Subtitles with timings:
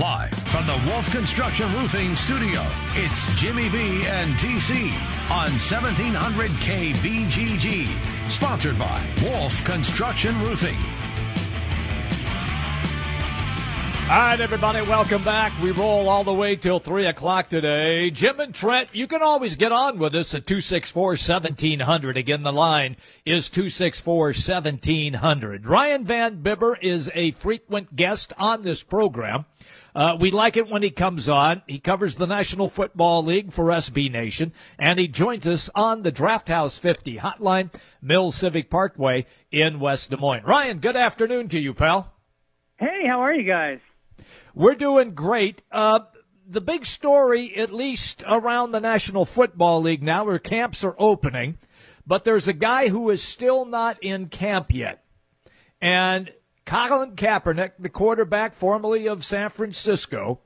[0.00, 4.94] Live from the Wolf Construction Roofing Studio, it's Jimmy B and TC
[5.30, 8.30] on 1700 KBGG.
[8.30, 10.78] Sponsored by Wolf Construction Roofing.
[14.08, 15.52] All right, everybody, welcome back.
[15.62, 18.10] We roll all the way till 3 o'clock today.
[18.10, 22.16] Jim and Trent, you can always get on with us at 264 1700.
[22.16, 22.96] Again, the line
[23.26, 25.66] is 264 1700.
[25.66, 29.44] Ryan Van Bibber is a frequent guest on this program.
[29.94, 31.62] Uh, we like it when he comes on.
[31.66, 36.12] He covers the National Football League for SB Nation, and he joins us on the
[36.12, 40.44] Draft House 50 hotline, Mill Civic Parkway in West Des Moines.
[40.44, 42.12] Ryan, good afternoon to you, pal.
[42.76, 43.80] Hey, how are you guys?
[44.54, 45.62] We're doing great.
[45.70, 46.00] Uh,
[46.48, 51.58] the big story, at least around the National Football League now, where camps are opening,
[52.06, 55.04] but there's a guy who is still not in camp yet.
[55.80, 56.32] And
[56.70, 60.38] Colin Kaepernick, the quarterback formerly of San Francisco,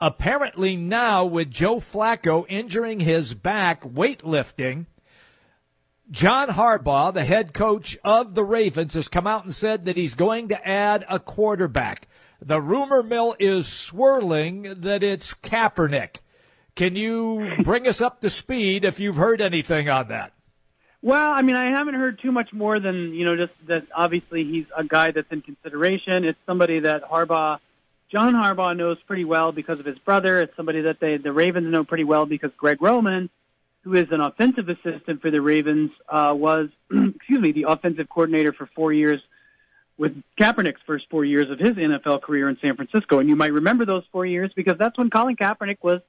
[0.00, 4.86] apparently now with Joe Flacco injuring his back weightlifting,
[6.10, 10.16] John Harbaugh, the head coach of the Ravens, has come out and said that he's
[10.16, 12.08] going to add a quarterback.
[12.42, 16.16] The rumor mill is swirling that it's Kaepernick.
[16.74, 20.33] Can you bring us up to speed if you've heard anything on that?
[21.04, 24.42] Well, I mean, I haven't heard too much more than, you know, just that obviously
[24.42, 26.24] he's a guy that's in consideration.
[26.24, 27.58] It's somebody that Harbaugh,
[28.10, 30.40] John Harbaugh knows pretty well because of his brother.
[30.40, 33.28] It's somebody that they, the Ravens know pretty well because Greg Roman,
[33.82, 38.54] who is an offensive assistant for the Ravens, uh, was, excuse me, the offensive coordinator
[38.54, 39.20] for four years
[39.98, 43.18] with Kaepernick's first four years of his NFL career in San Francisco.
[43.18, 46.00] And you might remember those four years because that's when Colin Kaepernick was,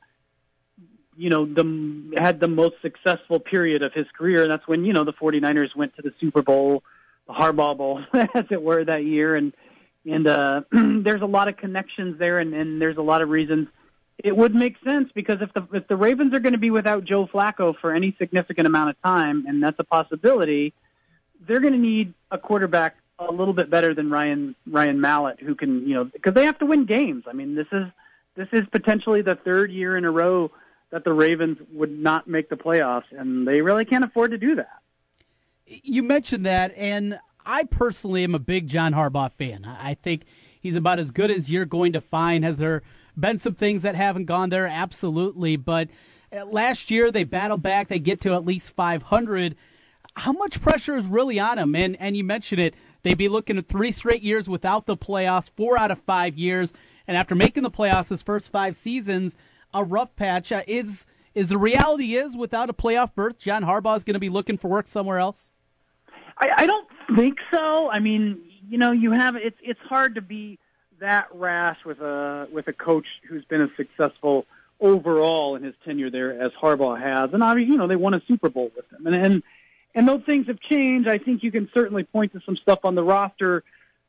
[1.17, 4.43] you know, the had the most successful period of his career.
[4.43, 6.83] And that's when, you know, the 49ers went to the Super Bowl,
[7.27, 9.35] the Harbaugh Bowl, as it were, that year.
[9.35, 9.53] And,
[10.05, 13.67] and, uh, there's a lot of connections there and, and there's a lot of reasons
[14.23, 17.03] it would make sense because if the, if the Ravens are going to be without
[17.03, 20.73] Joe Flacco for any significant amount of time, and that's a possibility,
[21.45, 25.55] they're going to need a quarterback a little bit better than Ryan Ryan Mallett, who
[25.55, 27.25] can you know because they have to win games.
[27.27, 27.85] I mean, this is
[28.35, 30.51] this is potentially the third year in a row
[30.91, 34.55] that the Ravens would not make the playoffs, and they really can't afford to do
[34.55, 34.79] that.
[35.65, 39.65] You mentioned that, and I personally am a big John Harbaugh fan.
[39.65, 40.23] I think
[40.61, 42.43] he's about as good as you're going to find.
[42.43, 42.83] Has there
[43.17, 44.67] been some things that haven't gone there?
[44.67, 45.89] Absolutely, but
[46.31, 47.87] uh, last year they battled back.
[47.87, 49.55] They get to at least 500.
[50.17, 51.75] How much pressure is really on him?
[51.75, 52.75] And and you mentioned it
[53.05, 56.73] They'd be looking at three straight years without the playoffs, four out of five years,
[57.07, 59.35] and after making the playoffs his first five seasons,
[59.75, 60.51] a rough patch.
[60.51, 61.05] Uh, is
[61.35, 64.57] is the reality is without a playoff berth, John Harbaugh is going to be looking
[64.57, 65.49] for work somewhere else?
[66.37, 67.89] I, I don't think so.
[67.89, 70.57] I mean, you know, you have it's it's hard to be
[70.99, 74.45] that rash with a with a coach who's been as successful
[74.79, 78.21] overall in his tenure there as Harbaugh has, and obviously, you know, they won a
[78.27, 79.43] Super Bowl with him, and and
[79.93, 81.07] and those things have changed.
[81.07, 83.63] I think you can certainly point to some stuff on the roster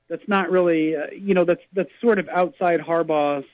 [0.09, 3.47] that's not really, uh, you know, that's that's sort of outside Harbaugh's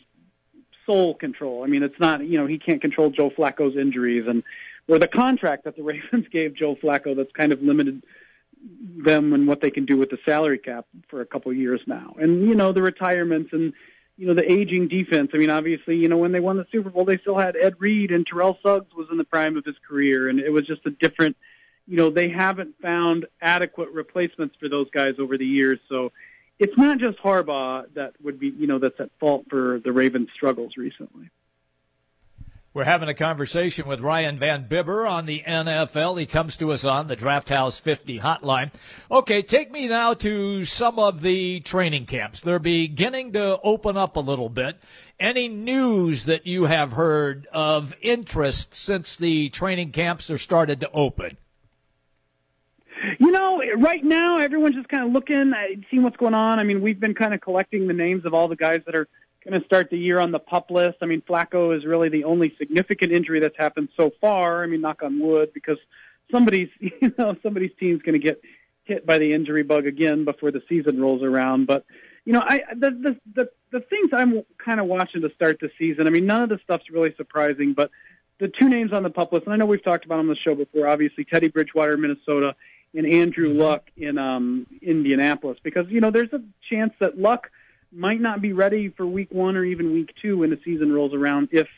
[0.87, 1.65] sole control.
[1.65, 4.43] I mean, it's not, you know, he can't control Joe Flacco's injuries and
[4.89, 8.03] or the contract that the Ravens gave Joe Flacco that's kind of limited
[9.05, 11.81] them and what they can do with the salary cap for a couple of years
[11.87, 12.15] now.
[12.19, 13.73] And you know, the retirements and
[14.17, 15.31] you know the aging defense.
[15.35, 17.75] I mean, obviously, you know when they won the Super Bowl, they still had Ed
[17.79, 20.87] Reed and Terrell Suggs was in the prime of his career, and it was just
[20.87, 21.37] a different
[21.87, 25.79] you know, they haven't found adequate replacements for those guys over the years.
[25.89, 26.13] So
[26.63, 30.29] it's not just Harbaugh that would be, you know, that's at fault for the Ravens'
[30.33, 31.29] struggles recently.
[32.73, 36.19] We're having a conversation with Ryan Van Bibber on the NFL.
[36.21, 38.71] He comes to us on the Draft House 50 hotline.
[39.11, 42.41] Okay, take me now to some of the training camps.
[42.41, 44.79] They're beginning to open up a little bit.
[45.19, 50.91] Any news that you have heard of interest since the training camps are started to
[50.93, 51.37] open?
[53.19, 56.59] You know, right now everyone's just kind of looking, uh, seeing what's going on.
[56.59, 59.09] I mean, we've been kind of collecting the names of all the guys that are
[59.45, 60.99] going to start the year on the pup list.
[61.03, 64.63] I mean, Flacco is really the only significant injury that's happened so far.
[64.63, 65.79] I mean, knock on wood, because
[66.31, 68.41] somebody's, you know, somebody's team's going to get
[68.85, 71.67] hit by the injury bug again before the season rolls around.
[71.67, 71.85] But
[72.25, 75.71] you know, I the the the, the things I'm kind of watching to start the
[75.79, 76.07] season.
[76.07, 77.91] I mean, none of the stuff's really surprising, but
[78.39, 80.37] the two names on the pup list, and I know we've talked about on the
[80.37, 80.89] show before.
[80.89, 82.55] Obviously, Teddy Bridgewater, Minnesota,
[82.95, 83.61] and Andrew mm-hmm.
[83.61, 87.51] Luck in um, Indianapolis because you know there's a chance that Luck
[87.91, 91.15] might not be ready for Week One or even Week Two when the season rolls
[91.15, 91.69] around if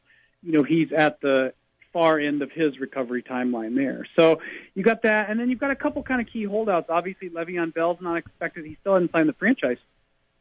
[0.43, 1.53] you know he's at the
[1.93, 4.07] far end of his recovery timeline there.
[4.17, 4.41] So
[4.75, 6.91] you got that, and then you've got a couple kind of key holdouts.
[6.91, 9.79] Obviously, Le'Veon Bell's not expected; he still hasn't signed the franchise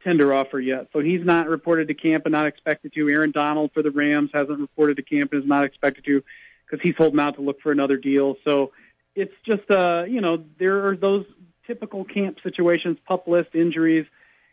[0.03, 0.87] tender offer yet.
[0.91, 3.09] So he's not reported to camp and not expected to.
[3.09, 6.23] Aaron Donald for the Rams hasn't reported to camp and is not expected to
[6.65, 8.35] because he's holding out to look for another deal.
[8.43, 8.71] So
[9.15, 11.25] it's just, uh, you know, there are those
[11.67, 14.05] typical camp situations, pup list injuries,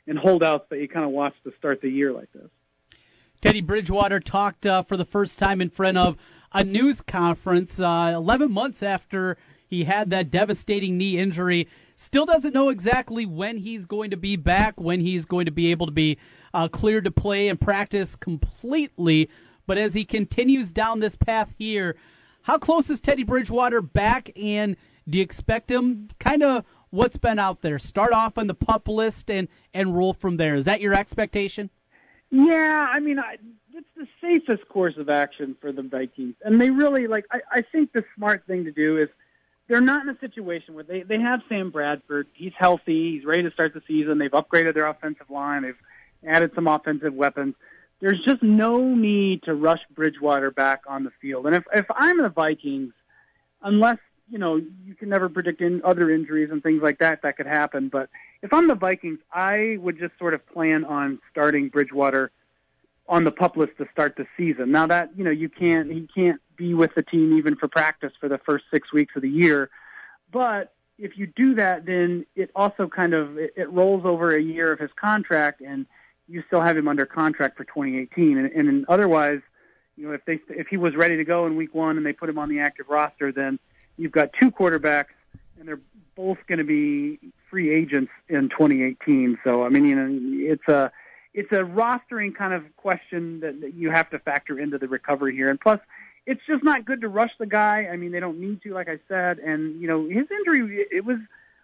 [0.06, 2.48] and holdouts that you kind of watch to start the year like this.
[3.40, 6.16] Teddy Bridgewater talked uh, for the first time in front of
[6.52, 11.68] a news conference uh, 11 months after he had that devastating knee injury.
[11.96, 15.70] Still doesn't know exactly when he's going to be back, when he's going to be
[15.70, 16.18] able to be
[16.52, 19.30] uh, cleared to play and practice completely.
[19.66, 21.96] But as he continues down this path here,
[22.42, 24.30] how close is Teddy Bridgewater back?
[24.36, 24.76] And
[25.08, 27.78] do you expect him kind of what's been out there?
[27.78, 30.54] Start off on the pup list and, and roll from there.
[30.54, 31.70] Is that your expectation?
[32.30, 33.38] Yeah, I mean, I,
[33.74, 37.24] it's the safest course of action for the Vikings, and they really like.
[37.30, 39.08] I, I think the smart thing to do is
[39.68, 42.28] they're not in a situation where they they have Sam Bradford.
[42.32, 43.12] He's healthy.
[43.16, 44.18] He's ready to start the season.
[44.18, 45.62] They've upgraded their offensive line.
[45.62, 45.78] They've
[46.26, 47.54] added some offensive weapons.
[48.00, 51.46] There's just no need to rush Bridgewater back on the field.
[51.46, 52.92] And if if I'm the Vikings,
[53.62, 53.98] unless
[54.30, 57.46] you know you can never predict in other injuries and things like that that could
[57.46, 58.08] happen, but
[58.42, 62.30] if I'm the Vikings, I would just sort of plan on starting Bridgewater
[63.06, 64.70] on the pup list to start the season.
[64.70, 68.12] Now that you know you can't he can't be with the team even for practice
[68.18, 69.68] for the first six weeks of the year,
[70.32, 74.40] but if you do that, then it also kind of it, it rolls over a
[74.40, 75.86] year of his contract, and
[76.30, 78.38] you still have him under contract for 2018.
[78.38, 79.40] And, and otherwise,
[79.96, 82.12] you know, if they if he was ready to go in week one and they
[82.12, 83.58] put him on the active roster, then
[83.98, 85.12] you've got two quarterbacks,
[85.58, 85.80] and they're
[86.16, 87.18] both going to be
[87.50, 89.38] free agents in 2018.
[89.44, 90.90] So I mean, you know, it's a
[91.34, 95.34] it's a rostering kind of question that, that you have to factor into the recovery
[95.34, 95.48] here.
[95.48, 95.80] And plus,
[96.26, 97.88] it's just not good to rush the guy.
[97.92, 99.38] I mean, they don't need to, like I said.
[99.38, 101.18] And you know, his injury it was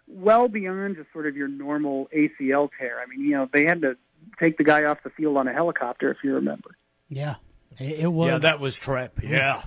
[0.07, 3.01] well beyond just sort of your normal ACL tear.
[3.01, 3.97] I mean, you know, they had to
[4.39, 6.71] take the guy off the field on a helicopter, if you remember.
[7.09, 7.35] Yeah,
[7.79, 8.27] it was.
[8.27, 9.19] Yeah, that was trip.
[9.23, 9.63] Yeah.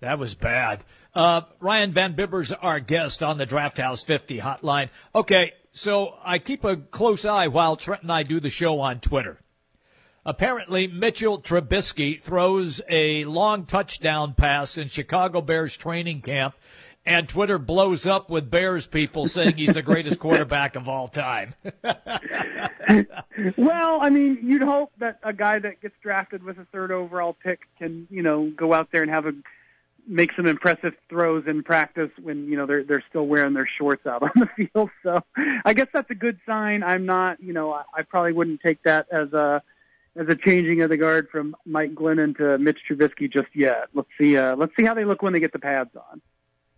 [0.00, 0.82] That was bad.
[1.14, 4.88] Uh, Ryan Van Bibber's our guest on the Draft House 50 hotline.
[5.14, 9.00] Okay, so I keep a close eye while Trent and I do the show on
[9.00, 9.38] Twitter.
[10.24, 16.54] Apparently, Mitchell Trubisky throws a long touchdown pass in Chicago Bears training camp,
[17.06, 21.54] and Twitter blows up with Bears people saying he's the greatest quarterback of all time.
[23.56, 27.32] well, I mean, you'd hope that a guy that gets drafted with a third overall
[27.32, 29.32] pick can, you know, go out there and have a
[30.06, 34.06] make some impressive throws in practice when you know they're they're still wearing their shorts
[34.06, 34.90] out on the field.
[35.02, 35.22] So
[35.64, 36.82] I guess that's a good sign.
[36.82, 39.62] I'm not, you know, I, I probably wouldn't take that as a
[40.16, 43.88] as a changing of the guard from Mike Glennon to Mitch Trubisky just yet.
[43.94, 44.36] Let's see.
[44.36, 46.20] Uh, let's see how they look when they get the pads on.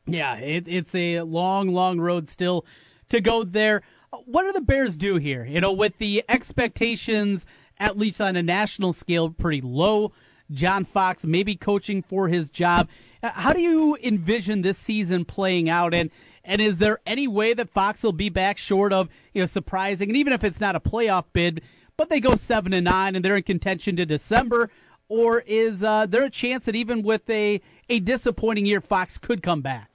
[0.06, 2.64] Yeah, it, it's a long, long road still
[3.08, 3.82] to go there.
[4.25, 5.44] What do the Bears do here?
[5.44, 7.46] You know, with the expectations,
[7.78, 10.12] at least on a national scale, pretty low.
[10.50, 12.88] John Fox maybe coaching for his job.
[13.22, 15.94] How do you envision this season playing out?
[15.94, 16.10] And
[16.44, 20.10] and is there any way that Fox will be back short of you know surprising?
[20.10, 21.62] And even if it's not a playoff bid,
[21.96, 24.70] but they go seven and nine and they're in contention to December,
[25.08, 29.43] or is uh, there a chance that even with a a disappointing year, Fox could
[29.43, 29.91] come back?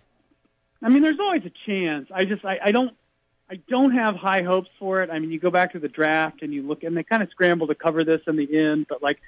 [0.81, 2.07] I mean, there's always a chance.
[2.13, 2.95] I just I, I don't
[3.49, 5.09] I don't have high hopes for it.
[5.09, 7.29] I mean, you go back to the draft and you look, and they kind of
[7.29, 9.19] scramble to cover this in the end, but like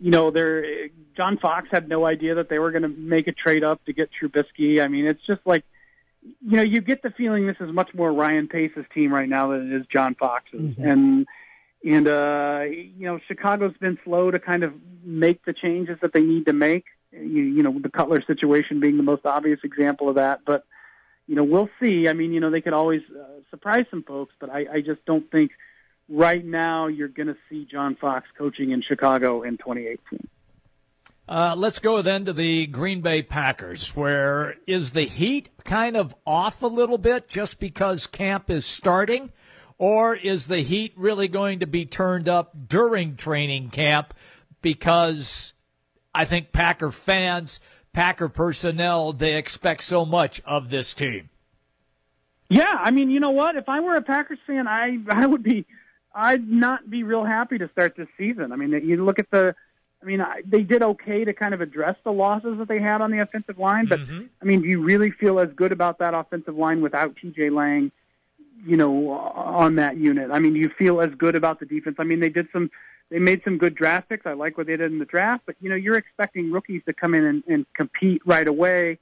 [0.00, 3.32] you know, there John Fox had no idea that they were going to make a
[3.32, 4.80] trade up to get Trubisky.
[4.82, 5.64] I mean, it's just like
[6.22, 9.48] you know, you get the feeling this is much more Ryan Pace's team right now
[9.48, 10.84] than it is John Fox's, mm-hmm.
[10.84, 11.26] and
[11.84, 16.22] and uh, you know, Chicago's been slow to kind of make the changes that they
[16.22, 16.84] need to make.
[17.12, 20.64] You, you know, the Cutler situation being the most obvious example of that, but
[21.28, 22.08] you know, we'll see.
[22.08, 25.04] I mean, you know, they could always uh, surprise some folks, but I, I just
[25.04, 25.52] don't think
[26.08, 30.26] right now you're going to see John Fox coaching in Chicago in 2018.
[31.28, 36.14] Uh, let's go then to the Green Bay Packers, where is the heat kind of
[36.26, 39.30] off a little bit just because camp is starting?
[39.76, 44.14] Or is the heat really going to be turned up during training camp
[44.62, 45.52] because
[46.14, 47.60] I think Packer fans,
[47.98, 51.30] Packer personnel, they expect so much of this team?
[52.48, 53.56] Yeah, I mean, you know what?
[53.56, 55.66] If I were a Packers fan, I I would be
[56.14, 58.52] I'd not be real happy to start this season.
[58.52, 59.52] I mean, you look at the,
[60.00, 63.00] I mean, I, they did okay to kind of address the losses that they had
[63.00, 64.26] on the offensive line, but mm-hmm.
[64.40, 67.50] I mean, do you really feel as good about that offensive line without T.J.
[67.50, 67.90] Lang,
[68.64, 70.30] you know, on that unit?
[70.30, 71.96] I mean, do you feel as good about the defense?
[71.98, 72.70] I mean, they did some,
[73.10, 74.26] they made some good draft picks.
[74.26, 76.92] I like what they did in the draft, but you know, you're expecting rookies to
[76.92, 78.98] come in and, and compete right away,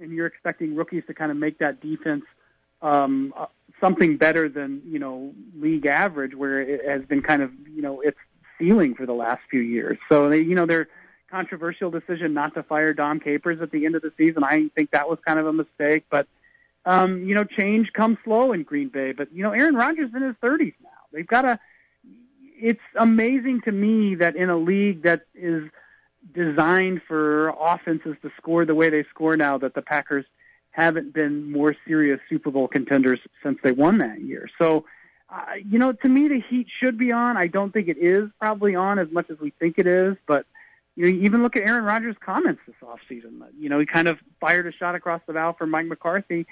[0.00, 2.24] and you're expecting rookies to kind of make that defense
[2.82, 3.46] um, uh,
[3.80, 8.00] something better than you know league average, where it has been kind of you know
[8.00, 8.18] its
[8.58, 9.98] ceiling for the last few years.
[10.08, 10.88] So they, you know, their
[11.30, 14.92] controversial decision not to fire Dom Capers at the end of the season, I think
[14.92, 16.04] that was kind of a mistake.
[16.10, 16.26] But
[16.84, 19.12] um, you know, change comes slow in Green Bay.
[19.12, 20.90] But you know, Aaron Rodgers is in his 30s now.
[21.12, 21.58] They've got a.
[22.58, 25.68] It's amazing to me that in a league that is
[26.34, 30.24] designed for offenses to score the way they score now, that the Packers
[30.70, 34.48] haven't been more serious Super Bowl contenders since they won that year.
[34.58, 34.84] So,
[35.30, 37.36] uh, you know, to me, the heat should be on.
[37.36, 40.46] I don't think it is probably on as much as we think it is, but
[40.94, 43.42] you know, even look at Aaron Rodgers' comments this offseason.
[43.58, 46.46] You know, he kind of fired a shot across the bow for Mike McCarthy,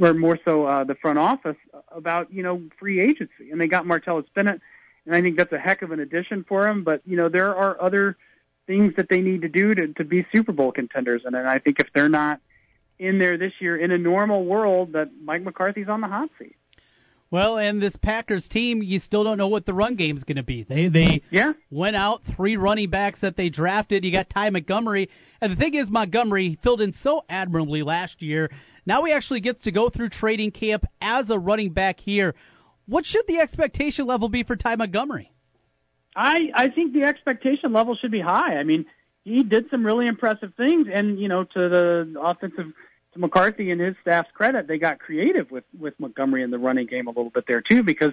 [0.00, 1.56] or more so uh, the front office,
[1.90, 3.50] about, you know, free agency.
[3.52, 4.60] And they got Martellus Bennett,
[5.06, 6.84] and I think that's a heck of an addition for him.
[6.84, 8.16] But, you know, there are other
[8.66, 11.22] things that they need to do to, to be Super Bowl contenders.
[11.24, 12.40] And, and I think if they're not–
[12.96, 16.54] in there this year in a normal world that Mike McCarthy's on the hot seat.
[17.28, 20.44] Well, and this Packers team, you still don't know what the run game's going to
[20.44, 20.62] be.
[20.62, 21.54] They they yeah.
[21.70, 24.04] went out three running backs that they drafted.
[24.04, 28.48] You got Ty Montgomery, and the thing is, Montgomery filled in so admirably last year.
[28.86, 32.36] Now he actually gets to go through training camp as a running back here.
[32.86, 35.32] What should the expectation level be for Ty Montgomery?
[36.16, 38.56] I I think the expectation level should be high.
[38.56, 38.86] I mean,
[39.24, 40.86] he did some really impressive things.
[40.92, 42.72] And you know, to the offensive
[43.14, 46.86] to McCarthy and his staff's credit, they got creative with with Montgomery in the running
[46.86, 48.12] game a little bit there too, because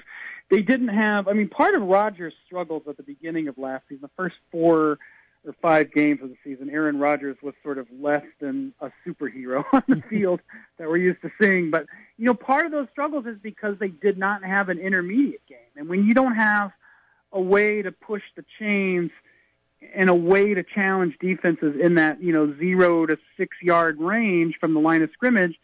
[0.50, 1.28] they didn't have.
[1.28, 4.98] I mean, part of Rodgers' struggles at the beginning of last season, the first four
[5.46, 9.64] or five games of the season, Aaron Rodgers was sort of less than a superhero
[9.74, 10.40] on the field
[10.78, 11.72] that we're used to seeing.
[11.72, 11.86] But
[12.18, 15.58] you know, part of those struggles is because they did not have an intermediate game,
[15.76, 16.72] and when you don't have
[17.32, 19.12] a way to push the chains
[19.96, 24.56] and a way to challenge defenses in that you know zero to six yard range
[24.60, 25.56] from the line of scrimmage,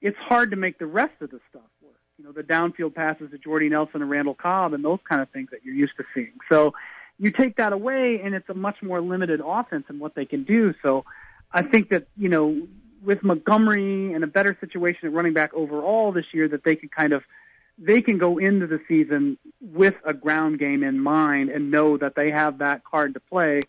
[0.00, 1.94] it's hard to make the rest of the stuff work.
[2.18, 5.30] You know, the downfield passes to Jordy Nelson and Randall Cobb and those kind of
[5.30, 6.32] things that you're used to seeing.
[6.50, 6.74] So
[7.20, 10.42] you take that away, and it's a much more limited offense in what they can
[10.42, 10.74] do.
[10.82, 11.04] So
[11.52, 12.66] I think that you know
[13.04, 16.88] with Montgomery and a better situation at running back overall this year, that they can
[16.88, 17.22] kind of
[17.78, 22.14] they can go into the season with a ground game in mind and know that
[22.14, 23.60] they have that card to play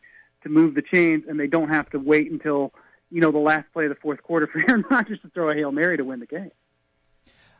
[0.43, 2.73] to move the chains, and they don't have to wait until
[3.09, 5.55] you know the last play of the fourth quarter for Aaron Rodgers to throw a
[5.55, 6.51] hail mary to win the game.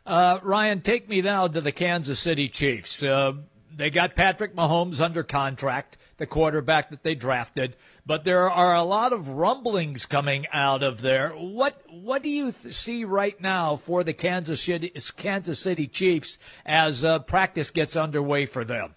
[0.06, 3.02] Uh, Ryan, take me now to the Kansas City Chiefs.
[3.02, 3.34] Uh,
[3.76, 8.82] they got Patrick Mahomes under contract, the quarterback that they drafted, but there are a
[8.82, 11.30] lot of rumblings coming out of there.
[11.30, 16.38] What what do you th- see right now for the Kansas City Kansas City Chiefs
[16.66, 18.94] as uh, practice gets underway for them?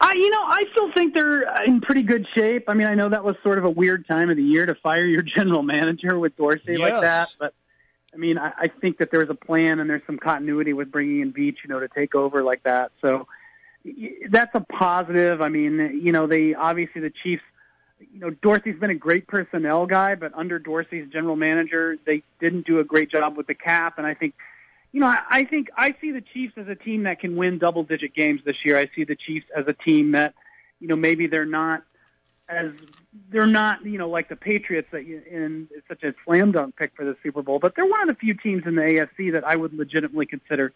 [0.00, 2.64] I, you know, I still think they're in pretty good shape.
[2.68, 4.74] I mean, I know that was sort of a weird time of the year to
[4.74, 6.80] fire your general manager with Dorsey yes.
[6.80, 7.54] like that, but
[8.16, 11.20] I mean, I, I think that there's a plan and there's some continuity with bringing
[11.20, 12.92] in Veach, you know, to take over like that.
[13.02, 13.26] So
[14.28, 15.40] that's a positive.
[15.40, 17.42] I mean, you know, they obviously the Chiefs.
[18.12, 22.66] You know, Dorsey's been a great personnel guy, but under Dorsey's general manager, they didn't
[22.66, 23.96] do a great job with the cap.
[23.96, 24.34] And I think,
[24.92, 27.58] you know, I, I think I see the Chiefs as a team that can win
[27.58, 28.76] double-digit games this year.
[28.76, 30.34] I see the Chiefs as a team that,
[30.78, 31.84] you know, maybe they're not
[32.48, 32.70] as
[33.30, 36.94] they're not, you know, like the Patriots that you, in such a slam dunk pick
[36.94, 39.44] for the Super Bowl, but they're one of the few teams in the AFC that
[39.46, 40.72] I would legitimately consider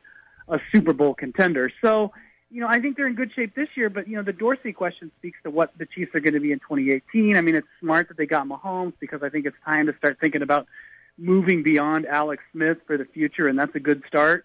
[0.49, 1.71] a Super Bowl contender.
[1.83, 2.13] So
[2.51, 4.73] you know, I think they're in good shape this year, but you know, the Dorsey
[4.73, 7.37] question speaks to what the Chiefs are going to be in 2018.
[7.37, 10.19] I mean, it's smart that they got Mahomes because I think it's time to start
[10.21, 10.67] thinking about
[11.17, 14.45] moving beyond Alex Smith for the future, and that's a good start.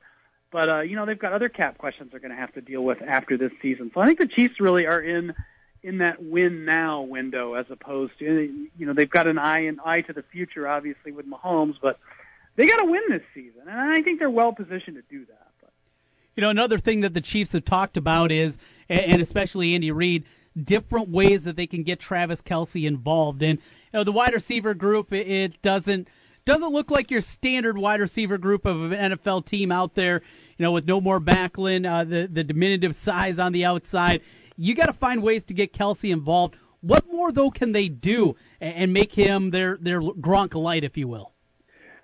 [0.51, 2.83] But uh, you know, they've got other cap questions they're going to have to deal
[2.83, 3.91] with after this season.
[3.93, 5.33] So I think the Chiefs really are in
[5.81, 9.79] in that win now window as opposed to you know they've got an eye and
[9.83, 11.99] eye to the future, obviously with Mahomes, but
[12.55, 15.47] they got to win this season, and I think they're well positioned to do that.
[16.35, 18.57] You know, another thing that the Chiefs have talked about is,
[18.89, 20.25] and especially Andy Reid,
[20.61, 23.41] different ways that they can get Travis Kelce involved.
[23.41, 26.07] And you know, the wide receiver group, it doesn't
[26.45, 30.21] doesn't look like your standard wide receiver group of an NFL team out there.
[30.57, 34.21] You know, with no more Maclin, uh, the the diminutive size on the outside.
[34.57, 36.55] You got to find ways to get Kelce involved.
[36.81, 41.07] What more though can they do and make him their their Gronk light, if you
[41.07, 41.31] will?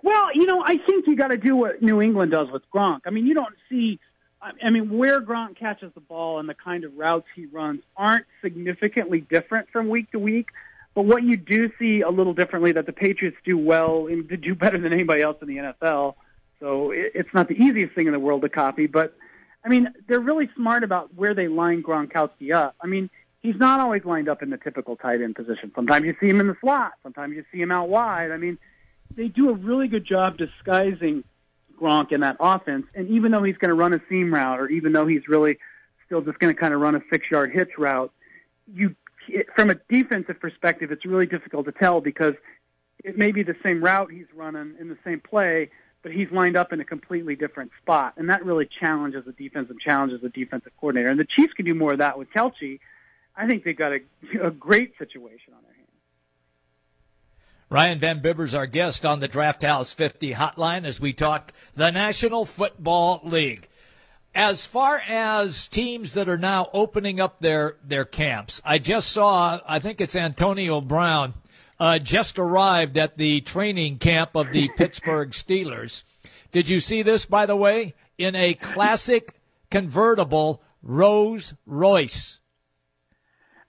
[0.02, 3.00] Well, you know, I think you got to do what New England does with Gronk.
[3.06, 4.00] I mean, you don't see
[4.42, 8.26] I mean, where Gronk catches the ball and the kind of routes he runs aren't
[8.42, 10.48] significantly different from week to week.
[10.94, 14.54] But what you do see a little differently that the Patriots do well and do
[14.54, 16.14] better than anybody else in the NFL.
[16.60, 19.16] So it's not the easiest thing in the world to copy, but
[19.64, 22.74] I mean, they're really smart about where they line Gronkowski up.
[22.80, 25.72] I mean, he's not always lined up in the typical tight end position.
[25.74, 26.92] Sometimes you see him in the slot.
[27.02, 28.30] Sometimes you see him out wide.
[28.30, 28.58] I mean,
[29.14, 31.24] they do a really good job disguising
[31.82, 32.86] Gronk in that offense.
[32.94, 35.58] And even though he's going to run a seam route, or even though he's really
[36.06, 38.12] still just going to kind of run a six-yard hitch route,
[38.74, 38.94] you
[39.54, 42.34] from a defensive perspective, it's really difficult to tell because
[43.04, 45.70] it may be the same route he's running in the same play,
[46.02, 49.70] but he's lined up in a completely different spot, and that really challenges the defense
[49.70, 51.10] and challenges the defensive coordinator.
[51.10, 52.80] And the Chiefs can do more of that with Kelce.
[53.36, 54.00] I think they've got a,
[54.42, 55.71] a great situation on hands.
[57.72, 61.88] Ryan Van Bibber's our guest on the Draft House 50 hotline as we talk the
[61.88, 63.66] National Football League.
[64.34, 69.58] As far as teams that are now opening up their, their camps, I just saw,
[69.66, 71.32] I think it's Antonio Brown
[71.80, 76.02] uh, just arrived at the training camp of the Pittsburgh Steelers.
[76.52, 77.94] Did you see this, by the way?
[78.18, 82.38] In a classic convertible Rolls Royce.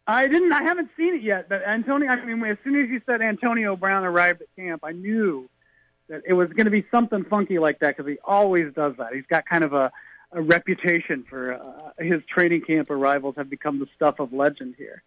[0.06, 0.52] I didn't.
[0.52, 1.48] I haven't seen it yet.
[1.50, 4.92] But Antonio, I mean, as soon as you said Antonio Brown arrived at camp, I
[4.92, 5.50] knew
[6.10, 9.14] that it was going to be something funky like that because he always does that.
[9.14, 9.92] He's got kind of a,
[10.32, 15.04] a reputation for uh, his training camp arrivals have become the stuff of legend here.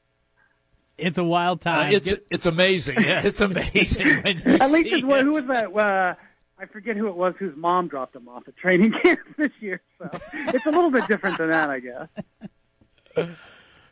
[0.97, 1.93] It's a wild uh, time.
[1.93, 3.03] Uh, it's Get- it's amazing.
[3.03, 4.09] Yeah, it's amazing.
[4.27, 5.77] at least it's, who was that?
[5.77, 6.15] Uh,
[6.59, 9.83] I forget who it was whose mom dropped him off at training camp this year.
[9.99, 12.09] So it's a little bit different than that, I guess.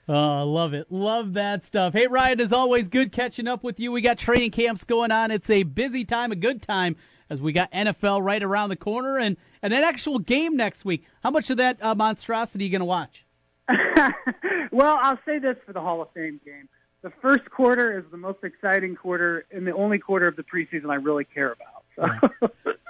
[0.08, 0.90] Oh, love it.
[0.90, 1.94] Love that stuff.
[1.94, 3.90] Hey, Ryan, as always, good catching up with you.
[3.90, 5.30] We got training camps going on.
[5.30, 6.96] It's a busy time, a good time,
[7.30, 11.04] as we got NFL right around the corner and, and an actual game next week.
[11.22, 13.24] How much of that uh, monstrosity are you going to watch?
[14.72, 16.68] well, I'll say this for the Hall of Fame game
[17.04, 20.90] the first quarter is the most exciting quarter and the only quarter of the preseason
[20.90, 22.30] I really care about.
[22.40, 22.50] So.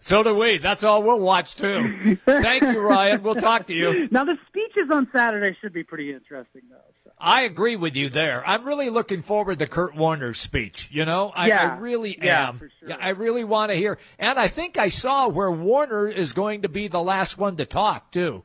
[0.00, 0.58] so do we.
[0.58, 2.18] That's all we'll watch too.
[2.26, 3.22] Thank you, Ryan.
[3.22, 4.08] We'll talk to you.
[4.10, 6.76] Now the speeches on Saturday should be pretty interesting, though.
[7.04, 7.10] So.
[7.18, 8.46] I agree with you there.
[8.46, 10.88] I'm really looking forward to Kurt Warner's speech.
[10.90, 11.74] You know, I, yeah.
[11.74, 12.58] I really yeah, am.
[12.58, 12.88] For sure.
[12.88, 13.98] Yeah, I really want to hear.
[14.18, 17.66] And I think I saw where Warner is going to be the last one to
[17.66, 18.42] talk too.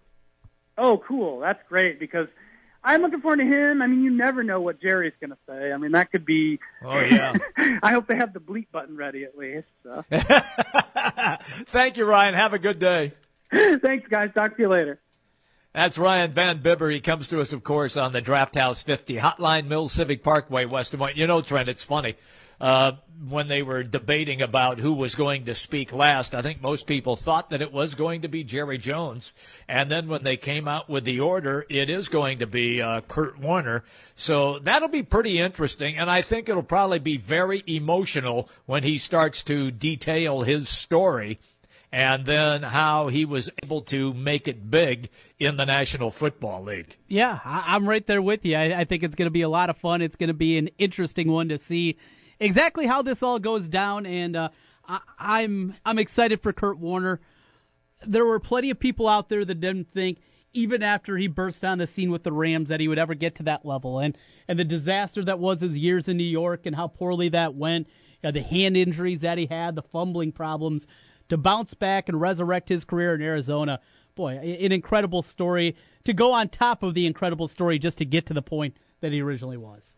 [0.77, 1.39] Oh, cool.
[1.39, 2.27] That's great because–
[2.85, 3.81] I'm looking forward to him.
[3.81, 5.71] I mean, you never know what Jerry's going to say.
[5.71, 6.59] I mean, that could be.
[6.83, 7.35] Oh yeah.
[7.83, 9.67] I hope they have the bleep button ready at least.
[9.83, 10.03] So.
[11.65, 12.35] Thank you, Ryan.
[12.35, 13.13] Have a good day.
[13.51, 14.29] Thanks, guys.
[14.35, 14.99] Talk to you later.
[15.73, 16.89] That's Ryan Van Bibber.
[16.89, 20.65] He comes to us, of course, on the Draft House 50 Hotline Mills Civic Parkway,
[20.65, 21.17] West Des Moines.
[21.17, 22.15] You know, Trent, it's funny
[22.59, 22.93] uh,
[23.27, 26.35] when they were debating about who was going to speak last.
[26.35, 29.33] I think most people thought that it was going to be Jerry Jones.
[29.67, 33.01] And then when they came out with the order, it is going to be uh,
[33.01, 33.83] Kurt Warner.
[34.15, 35.97] So that'll be pretty interesting.
[35.97, 41.39] And I think it'll probably be very emotional when he starts to detail his story
[41.91, 46.97] and then how he was able to make it big in the National Football League.
[47.07, 48.57] Yeah, I'm right there with you.
[48.57, 50.01] I, I think it's going to be a lot of fun.
[50.01, 51.97] It's going to be an interesting one to see
[52.39, 54.49] exactly how this all goes down, and uh,
[54.87, 57.21] I, I'm I'm excited for Kurt Warner.
[58.05, 60.19] There were plenty of people out there that didn't think,
[60.53, 63.35] even after he burst on the scene with the Rams, that he would ever get
[63.35, 64.17] to that level, and
[64.47, 67.87] and the disaster that was his years in New York and how poorly that went,
[68.23, 70.87] uh, the hand injuries that he had, the fumbling problems,
[71.29, 73.79] to bounce back and resurrect his career in Arizona.
[74.15, 78.25] Boy, an incredible story to go on top of the incredible story just to get
[78.27, 79.95] to the point that he originally was.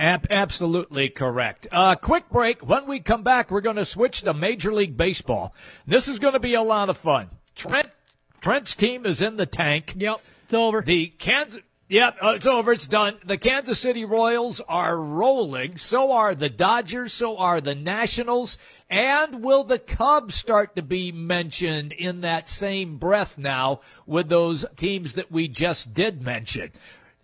[0.00, 1.68] Ab- absolutely correct.
[1.70, 2.66] Uh, quick break.
[2.66, 5.54] When we come back, we're going to switch to Major League Baseball.
[5.86, 7.28] This is going to be a lot of fun.
[7.54, 7.90] Trent,
[8.40, 9.92] Trent's team is in the tank.
[9.98, 10.80] Yep, it's over.
[10.80, 11.60] The Kansas.
[11.90, 12.72] Yep, uh, it's over.
[12.72, 13.18] It's done.
[13.26, 15.76] The Kansas City Royals are rolling.
[15.76, 17.12] So are the Dodgers.
[17.12, 18.56] So are the Nationals.
[18.88, 24.64] And will the Cubs start to be mentioned in that same breath now with those
[24.76, 26.70] teams that we just did mention?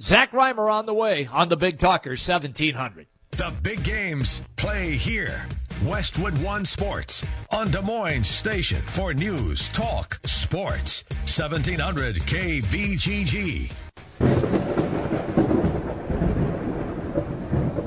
[0.00, 3.06] Zach Rymer on the way on the Big Talker 1700.
[3.30, 5.46] The big games play here.
[5.84, 11.04] Westwood One Sports on Des Moines Station for news, talk, sports.
[11.24, 13.72] 1700 KBGG.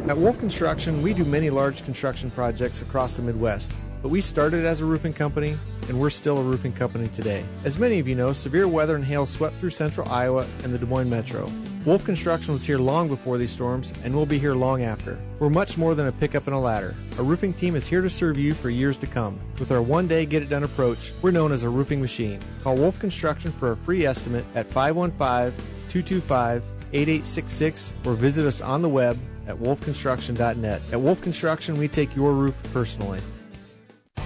[0.07, 4.65] At Wolf Construction, we do many large construction projects across the Midwest, but we started
[4.65, 5.57] as a roofing company
[5.87, 7.43] and we're still a roofing company today.
[7.63, 10.77] As many of you know, severe weather and hail swept through central Iowa and the
[10.77, 11.51] Des Moines metro.
[11.85, 15.17] Wolf Construction was here long before these storms and will be here long after.
[15.39, 16.93] We're much more than a pickup and a ladder.
[17.17, 19.39] Our roofing team is here to serve you for years to come.
[19.57, 22.39] With our one day get it done approach, we're known as a roofing machine.
[22.63, 25.53] Call Wolf Construction for a free estimate at 515
[25.87, 30.81] 225 8866 or visit us on the web at wolfconstruction.net.
[30.91, 33.19] At Wolf Construction, we take your roof personally.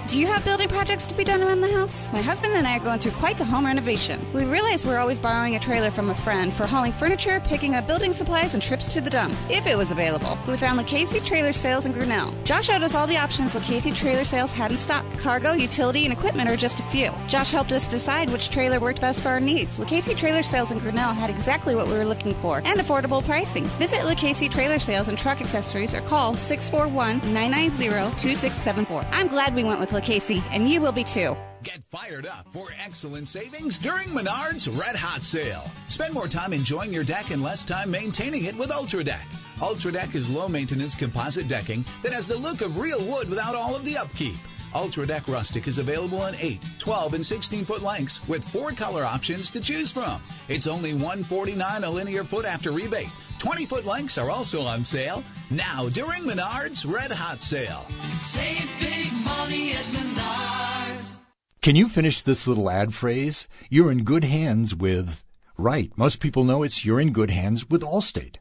[0.08, 2.08] Do you have building projects to be done around the house?
[2.12, 4.20] My husband and I are going through quite the home renovation.
[4.34, 7.88] We realize we're always borrowing a trailer from a friend for hauling furniture, picking up
[7.88, 10.38] building supplies, and trips to the dump, if it was available.
[10.48, 12.34] We found Lucchese Trailer Sales in Grinnell.
[12.44, 15.06] Josh showed us all the options Lucchese Trailer Sales had in stock.
[15.20, 17.12] Cargo, utility, and equipment are just a few.
[17.28, 19.80] Josh helped us decide which trailer worked best for our needs.
[19.80, 23.66] Lucchese Trailer Sales in Grinnell had exactly what we were looking for and affordable pricing.
[23.80, 27.86] Visit Lucchese Trailer Sales and Truck Accessories or call 641 990
[28.22, 29.06] 2674.
[29.12, 31.36] I'm glad we went with Lucchese, and you will be too.
[31.62, 35.64] Get fired up for excellent savings during Menards Red Hot Sale.
[35.90, 39.28] Spend more time enjoying your deck and less time maintaining it with Ultra Deck.
[39.62, 43.56] Ultra Deck is low maintenance composite decking that has the look of real wood without
[43.56, 44.38] all of the upkeep.
[44.74, 49.04] Ultra Deck Rustic is available in 8, 12, and 16 foot lengths with four color
[49.04, 50.22] options to choose from.
[50.48, 53.12] It's only 149 a linear foot after rebate.
[53.44, 57.86] 20 foot lengths are also on sale now during Menards Red Hot Sale.
[58.16, 61.18] Save big money at Menards.
[61.62, 63.50] Can you finish this little ad phrase?
[63.70, 65.26] You're in good hands with.
[65.58, 68.38] Right, most people know it's you're in good hands with Allstate.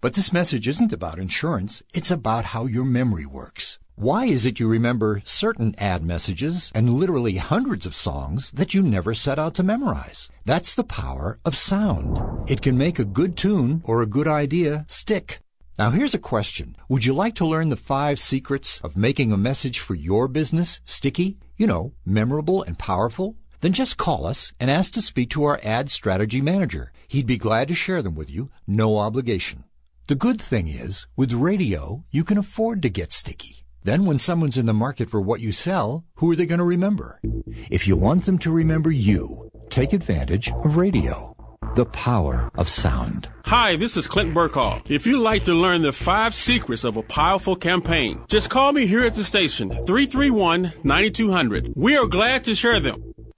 [0.00, 3.78] But this message isn't about insurance, it's about how your memory works.
[4.00, 8.80] Why is it you remember certain ad messages and literally hundreds of songs that you
[8.80, 10.30] never set out to memorize?
[10.46, 12.18] That's the power of sound.
[12.48, 15.40] It can make a good tune or a good idea stick.
[15.78, 16.76] Now here's a question.
[16.88, 20.80] Would you like to learn the five secrets of making a message for your business
[20.86, 23.36] sticky, you know, memorable and powerful?
[23.60, 26.90] Then just call us and ask to speak to our ad strategy manager.
[27.06, 29.64] He'd be glad to share them with you, no obligation.
[30.08, 33.66] The good thing is, with radio, you can afford to get sticky.
[33.82, 36.64] Then when someone's in the market for what you sell, who are they going to
[36.64, 37.18] remember?
[37.70, 41.34] If you want them to remember you, take advantage of radio.
[41.76, 43.28] The power of sound.
[43.46, 44.82] Hi, this is Clint Burkall.
[44.90, 48.86] If you'd like to learn the five secrets of a powerful campaign, just call me
[48.86, 51.72] here at the station, 331 9200.
[51.76, 53.09] We are glad to share them.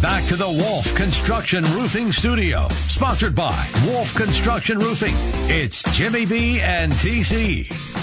[0.00, 5.14] Back to the Wolf Construction Roofing Studio, sponsored by Wolf Construction Roofing.
[5.50, 7.97] It's Jimmy B and TC.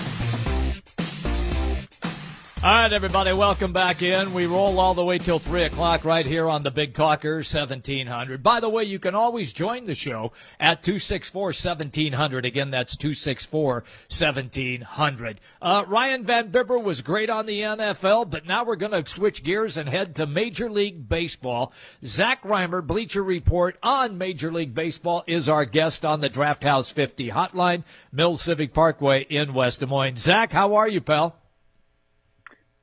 [2.66, 4.34] All right, everybody, welcome back in.
[4.34, 8.42] We roll all the way till 3 o'clock right here on the Big Talker 1700.
[8.42, 12.44] By the way, you can always join the show at 264 1700.
[12.44, 15.42] Again, that's 264 1700.
[15.62, 19.44] Uh, Ryan Van Bibber was great on the NFL, but now we're going to switch
[19.44, 21.72] gears and head to Major League Baseball.
[22.04, 26.90] Zach Rymer, Bleacher Report on Major League Baseball, is our guest on the Draft House
[26.90, 30.18] 50 hotline, Mill Civic Parkway in West Des Moines.
[30.18, 31.40] Zach, how are you, pal?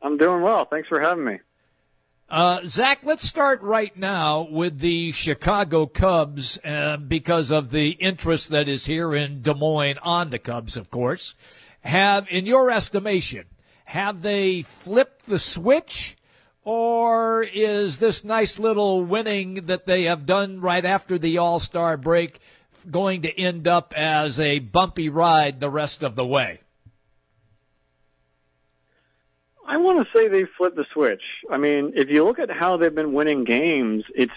[0.03, 0.65] I'm doing well.
[0.65, 1.39] Thanks for having me.
[2.29, 8.49] Uh, Zach, let's start right now with the Chicago Cubs uh, because of the interest
[8.49, 11.35] that is here in Des Moines on the Cubs, of course.
[11.83, 13.45] Have, in your estimation,
[13.85, 16.17] have they flipped the switch?
[16.65, 21.99] Or is this nice little winning that they have done right after the All Star
[21.99, 22.41] break
[22.91, 26.61] going to end up as a bumpy ride the rest of the way?
[29.67, 31.23] I want to say they flipped the switch.
[31.51, 34.33] I mean, if you look at how they've been winning games, it's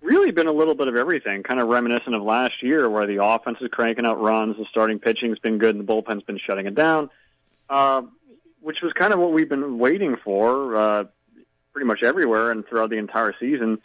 [0.00, 3.22] really been a little bit of everything, kind of reminiscent of last year where the
[3.22, 6.66] offense is cranking out runs, the starting pitching's been good, and the bullpen's been shutting
[6.66, 7.10] it down,
[7.68, 8.02] uh,
[8.60, 11.04] which was kind of what we've been waiting for uh,
[11.72, 13.78] pretty much everywhere and throughout the entire season.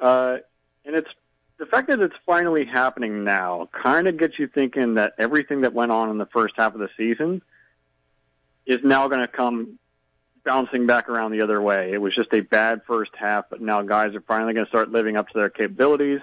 [0.00, 0.38] Uh,
[0.84, 1.10] and it's
[1.58, 5.74] the fact that it's finally happening now kind of gets you thinking that everything that
[5.74, 7.40] went on in the first half of the season–
[8.66, 9.78] is now going to come
[10.44, 11.92] bouncing back around the other way.
[11.92, 14.90] It was just a bad first half, but now guys are finally going to start
[14.90, 16.20] living up to their capabilities.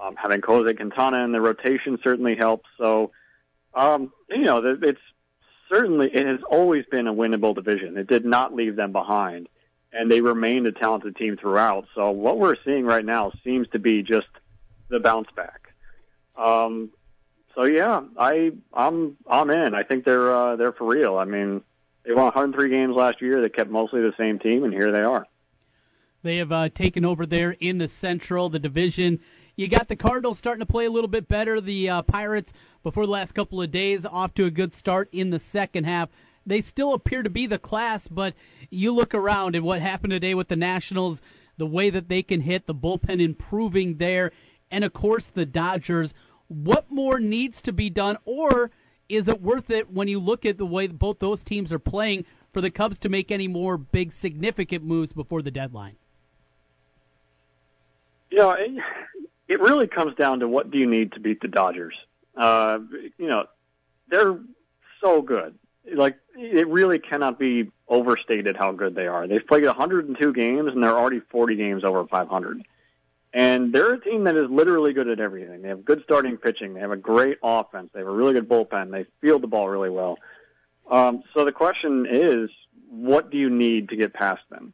[0.00, 2.68] Um, having Jose Quintana in the rotation certainly helps.
[2.78, 3.10] So,
[3.74, 5.00] um, you know, it's
[5.68, 7.96] certainly it has always been a winnable division.
[7.96, 9.48] It did not leave them behind,
[9.92, 11.86] and they remained a talented team throughout.
[11.94, 14.28] So, what we're seeing right now seems to be just
[14.88, 15.72] the bounce back.
[16.36, 16.90] Um,
[17.54, 19.74] so yeah, I I'm I'm in.
[19.74, 21.18] I think they're uh, they're for real.
[21.18, 21.62] I mean,
[22.08, 23.42] they won 103 games last year.
[23.42, 25.26] They kept mostly the same team, and here they are.
[26.22, 29.20] They have uh, taken over there in the Central, the division.
[29.56, 31.60] You got the Cardinals starting to play a little bit better.
[31.60, 35.28] The uh, Pirates, before the last couple of days, off to a good start in
[35.28, 36.08] the second half.
[36.46, 38.32] They still appear to be the class, but
[38.70, 41.20] you look around and what happened today with the Nationals,
[41.58, 44.32] the way that they can hit, the bullpen improving there,
[44.70, 46.14] and of course the Dodgers.
[46.46, 48.70] What more needs to be done, or
[49.08, 52.24] is it worth it when you look at the way both those teams are playing
[52.52, 55.96] for the Cubs to make any more big significant moves before the deadline?
[58.30, 58.70] You know, it,
[59.48, 61.94] it really comes down to what do you need to beat the Dodgers.
[62.36, 62.80] Uh,
[63.16, 63.46] you know,
[64.08, 64.38] they're
[65.00, 65.58] so good.
[65.90, 69.26] Like it really cannot be overstated how good they are.
[69.26, 72.62] They've played 102 games and they're already 40 games over 500.
[73.38, 75.62] And they're a team that is literally good at everything.
[75.62, 76.74] They have good starting pitching.
[76.74, 77.88] They have a great offense.
[77.92, 78.90] They have a really good bullpen.
[78.90, 80.18] They field the ball really well.
[80.90, 82.50] Um, so the question is,
[82.90, 84.72] what do you need to get past them?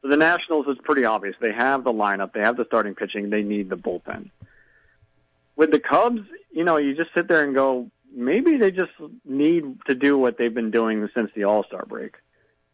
[0.00, 1.36] For the Nationals, it's pretty obvious.
[1.42, 2.32] They have the lineup.
[2.32, 3.28] They have the starting pitching.
[3.28, 4.30] They need the bullpen.
[5.56, 8.92] With the Cubs, you know, you just sit there and go, maybe they just
[9.26, 12.14] need to do what they've been doing since the All Star break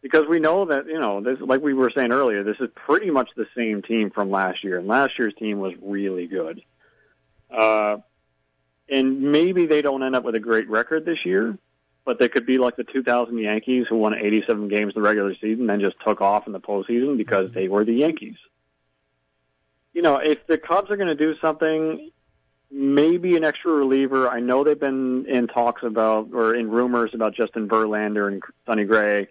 [0.07, 3.11] because we know that you know this like we were saying earlier this is pretty
[3.11, 4.77] much the same team from last year.
[4.77, 6.63] And last year's team was really good.
[7.51, 7.97] Uh
[8.89, 11.57] and maybe they don't end up with a great record this year
[12.05, 15.69] but they could be like the 2000 Yankees who won 87 games the regular season
[15.69, 18.37] and just took off in the postseason because they were the Yankees.
[19.93, 22.11] You know if the Cubs are going to do something
[22.71, 24.29] maybe an extra reliever.
[24.29, 28.83] I know they've been in talks about or in rumors about Justin Verlander and Sonny
[28.83, 29.27] Gray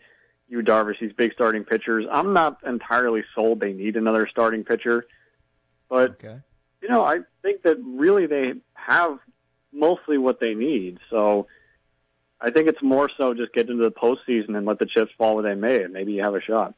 [0.49, 2.07] Yu Darvish, these big starting pitchers.
[2.11, 5.07] I'm not entirely sold they need another starting pitcher,
[5.89, 6.39] but okay.
[6.81, 9.19] you know, I think that really they have
[9.73, 10.99] mostly what they need.
[11.11, 11.47] So
[12.41, 15.35] I think it's more so just get into the postseason and let the chips fall
[15.37, 16.75] where they may, and maybe you have a shot.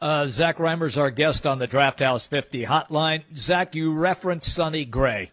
[0.00, 3.24] Uh, Zach Rymer's our guest on the Draft House 50 hotline.
[3.34, 5.32] Zach, you referenced Sonny Gray.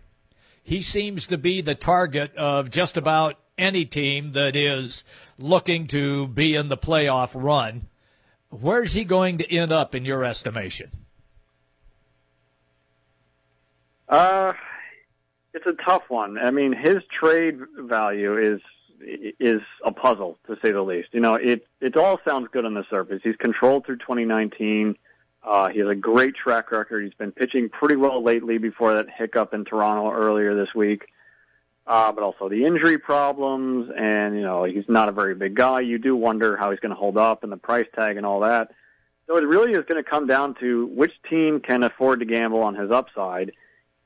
[0.64, 5.04] He seems to be the target of just about any team that is
[5.38, 7.88] looking to be in the playoff run.
[8.50, 10.92] Where's he going to end up in your estimation?
[14.08, 14.54] Uh,
[15.54, 16.38] it's a tough one.
[16.38, 18.62] I mean, his trade value is
[19.40, 21.10] is a puzzle to say the least.
[21.12, 23.22] You know, it it all sounds good on the surface.
[23.24, 24.96] He's controlled through 2019.
[25.44, 27.04] Uh, he has a great track record.
[27.04, 31.08] He's been pitching pretty well lately before that hiccup in Toronto earlier this week
[31.88, 35.82] uh, but also the injury problems, and you know he's not a very big guy.
[35.82, 38.40] You do wonder how he's going to hold up, and the price tag, and all
[38.42, 38.72] that.
[39.28, 42.62] So it really is going to come down to which team can afford to gamble
[42.62, 43.52] on his upside.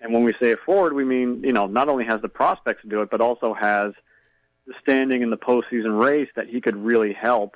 [0.01, 2.89] And when we say afford, we mean you know not only has the prospects to
[2.89, 3.93] do it, but also has
[4.67, 7.55] the standing in the postseason race that he could really help.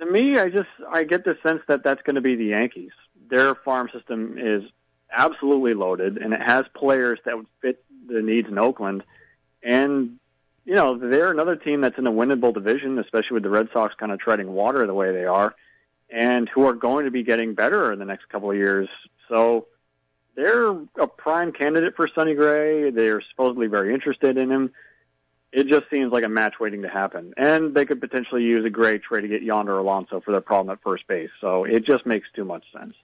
[0.00, 2.92] To me, I just I get the sense that that's going to be the Yankees.
[3.28, 4.64] Their farm system is
[5.12, 9.02] absolutely loaded, and it has players that would fit the needs in Oakland.
[9.62, 10.18] And,
[10.64, 13.94] you know, they're another team that's in a winnable division, especially with the Red Sox
[13.94, 15.54] kind of treading water the way they are,
[16.10, 18.88] and who are going to be getting better in the next couple of years.
[19.28, 19.66] So
[20.34, 22.90] they're a prime candidate for Sonny Gray.
[22.90, 24.72] They're supposedly very interested in him.
[25.52, 27.34] it just seems like a match waiting to happen.
[27.36, 30.72] And they could potentially use a great trade to get Yonder Alonso for their problem
[30.72, 31.30] at first base.
[31.40, 32.94] So it just makes too much sense.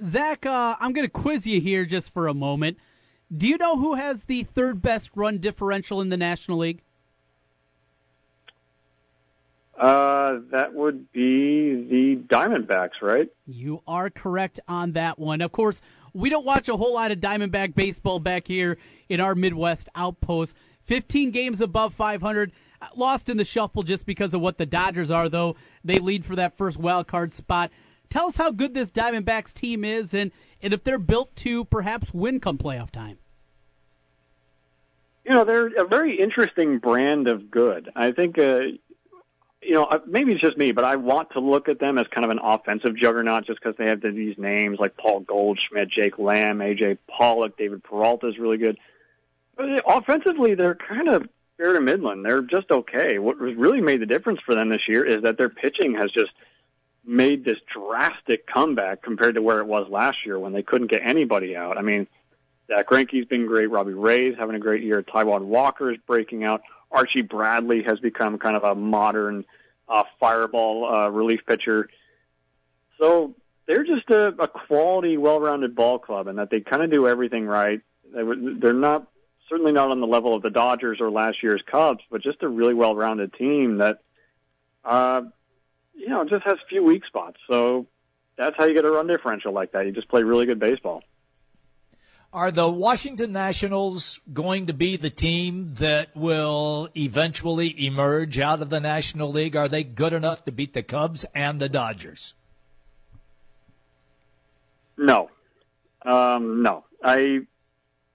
[0.00, 2.78] Zach, uh, I'm going to quiz you here just for a moment.
[3.34, 6.80] Do you know who has the third best run differential in the National League?
[9.78, 13.28] Uh, that would be the Diamondbacks, right?
[13.46, 15.40] You are correct on that one.
[15.40, 15.80] Of course,
[16.14, 20.54] we don't watch a whole lot of Diamondback baseball back here in our Midwest outpost.
[20.86, 22.50] 15 games above 500.
[22.96, 25.54] Lost in the shuffle just because of what the Dodgers are, though.
[25.84, 27.70] They lead for that first wild card spot.
[28.10, 32.12] Tell us how good this Diamondbacks team is and, and if they're built to perhaps
[32.12, 33.18] win come playoff time.
[35.24, 37.90] You know, they're a very interesting brand of good.
[37.94, 38.60] I think, uh,
[39.60, 42.06] you know, uh, maybe it's just me, but I want to look at them as
[42.06, 46.18] kind of an offensive juggernaut just because they have these names like Paul Goldschmidt, Jake
[46.18, 48.78] Lamb, AJ Pollock, David Peralta is really good.
[49.56, 52.24] But offensively, they're kind of fair to Midland.
[52.24, 53.18] They're just okay.
[53.18, 56.30] What really made the difference for them this year is that their pitching has just
[57.08, 61.00] made this drastic comeback compared to where it was last year when they couldn't get
[61.02, 61.78] anybody out.
[61.78, 62.06] I mean,
[62.68, 63.70] Zack Greinke's been great.
[63.70, 65.02] Robbie Ray's having a great year.
[65.02, 66.60] Taijuan Walker is breaking out.
[66.90, 69.44] Archie Bradley has become kind of a modern
[69.88, 71.88] uh, fireball uh, relief pitcher.
[72.98, 73.34] So
[73.66, 77.46] they're just a, a quality, well-rounded ball club, and that they kind of do everything
[77.46, 77.80] right.
[78.12, 78.22] They,
[78.58, 79.06] they're not
[79.48, 82.48] certainly not on the level of the Dodgers or last year's Cubs, but just a
[82.48, 84.00] really well-rounded team that,
[84.84, 85.22] uh,
[85.98, 87.38] you know, just has a few weak spots.
[87.50, 87.86] So
[88.36, 89.84] that's how you get a run differential like that.
[89.84, 91.02] You just play really good baseball.
[92.32, 98.68] Are the Washington Nationals going to be the team that will eventually emerge out of
[98.68, 99.56] the National League?
[99.56, 102.34] Are they good enough to beat the Cubs and the Dodgers?
[104.98, 105.30] No,
[106.04, 106.84] um, no.
[107.02, 107.46] I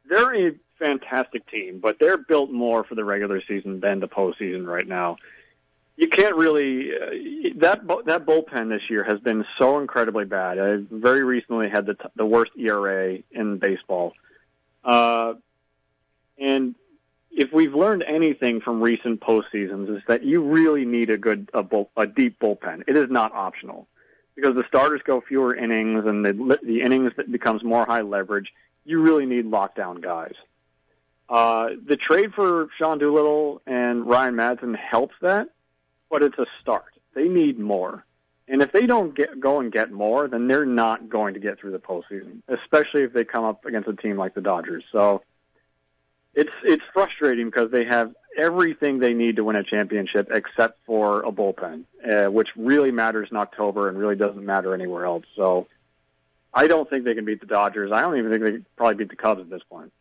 [0.08, 4.68] they're a fantastic team, but they're built more for the regular season than the postseason
[4.68, 5.18] right now.
[5.96, 10.60] You can't really uh, that that bullpen this year has been so incredibly bad.
[10.60, 14.14] I very recently had the the worst ERA in baseball,
[14.84, 15.36] uh,
[16.38, 16.76] and
[17.30, 21.64] if we've learned anything from recent postseasons, is that you really need a good a,
[21.64, 22.84] bull, a deep bullpen.
[22.88, 23.88] It is not optional
[24.36, 28.54] because the starters go fewer innings and the the innings that becomes more high leverage.
[28.86, 30.36] You really need lockdown guys.
[31.30, 35.50] Uh, the trade for Sean Doolittle and Ryan Madson helps that,
[36.14, 36.94] but it's a start.
[37.16, 38.06] They need more.
[38.48, 41.60] And if they don't get go and get more, then they're not going to get
[41.60, 44.84] through the postseason, especially if they come up against a team like the Dodgers.
[44.92, 45.24] So
[46.36, 51.22] it's it's frustrating because they have everything they need to win a championship except for
[51.22, 55.26] a bullpen, uh, which really matters in October and really doesn't matter anywhere else.
[55.36, 55.66] So
[56.54, 57.92] I don't think they can beat the Dodgers.
[57.92, 59.92] I don't even think they can probably beat the Cubs at this point.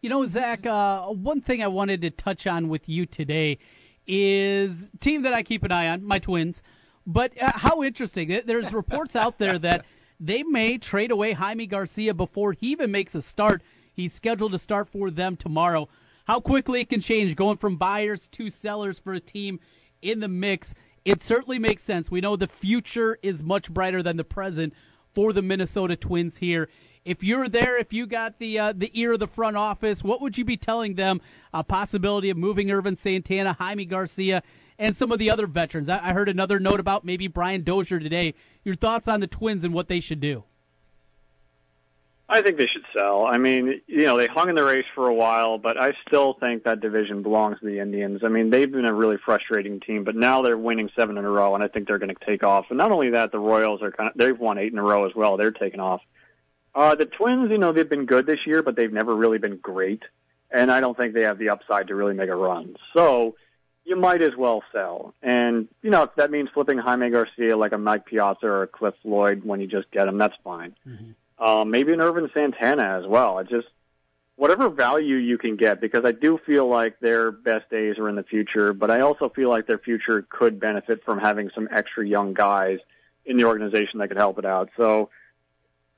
[0.00, 3.58] You know, Zach, uh, one thing I wanted to touch on with you today
[4.06, 6.62] is team that I keep an eye on, my Twins.
[7.06, 8.40] But uh, how interesting!
[8.44, 9.84] There's reports out there that
[10.18, 13.62] they may trade away Jaime Garcia before he even makes a start.
[13.92, 15.88] He's scheduled to start for them tomorrow.
[16.26, 19.60] How quickly it can change, going from buyers to sellers for a team
[20.02, 20.74] in the mix.
[21.04, 22.10] It certainly makes sense.
[22.10, 24.74] We know the future is much brighter than the present
[25.14, 26.68] for the Minnesota Twins here
[27.06, 30.20] if you're there, if you got the uh, the ear of the front office, what
[30.20, 31.22] would you be telling them?
[31.54, 34.42] A possibility of moving Ervin Santana, Jaime Garcia,
[34.78, 35.88] and some of the other veterans.
[35.88, 38.34] I, I heard another note about maybe Brian Dozier today.
[38.64, 40.44] Your thoughts on the Twins and what they should do?
[42.28, 43.24] I think they should sell.
[43.24, 46.34] I mean, you know, they hung in the race for a while, but I still
[46.34, 48.22] think that division belongs to the Indians.
[48.24, 51.30] I mean, they've been a really frustrating team, but now they're winning seven in a
[51.30, 52.66] row, and I think they're going to take off.
[52.68, 55.06] And not only that, the Royals are kind of they've won eight in a row
[55.06, 55.36] as well.
[55.36, 56.00] They're taking off.
[56.76, 59.56] Uh, the Twins, you know, they've been good this year, but they've never really been
[59.56, 60.02] great,
[60.50, 62.76] and I don't think they have the upside to really make a run.
[62.92, 63.34] So
[63.86, 65.14] you might as well sell.
[65.22, 68.66] And you know, if that means flipping Jaime Garcia like a Mike Piazza or a
[68.66, 70.76] Cliff Floyd when you just get him, that's fine.
[70.86, 71.42] Mm-hmm.
[71.42, 73.38] Um, maybe an Ervin Santana as well.
[73.38, 73.68] It just
[74.34, 78.16] whatever value you can get because I do feel like their best days are in
[78.16, 82.06] the future, but I also feel like their future could benefit from having some extra
[82.06, 82.80] young guys
[83.24, 84.68] in the organization that could help it out.
[84.76, 85.08] So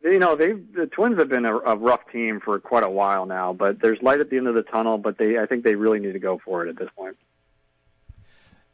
[0.02, 3.26] you know, they the Twins have been a, a rough team for quite a while
[3.26, 4.98] now, but there's light at the end of the tunnel.
[4.98, 7.16] But they, I think, they really need to go for it at this point.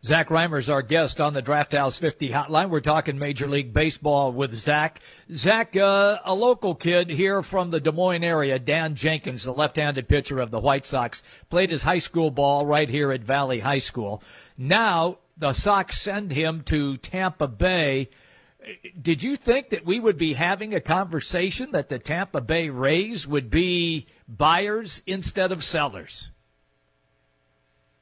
[0.04, 2.68] Zach Rymer's our guest on the Draft House 50 hotline.
[2.68, 5.00] We're talking Major League Baseball with Zach.
[5.32, 10.06] Zach, uh, a local kid here from the Des Moines area, Dan Jennings, the left-handed
[10.06, 13.78] pitcher of the White Sox, played his high school ball right here at Valley High
[13.78, 14.22] School.
[14.58, 18.10] Now the Sox send him to Tampa Bay
[19.00, 23.26] did you think that we would be having a conversation that the Tampa Bay Rays
[23.26, 26.30] would be buyers instead of sellers?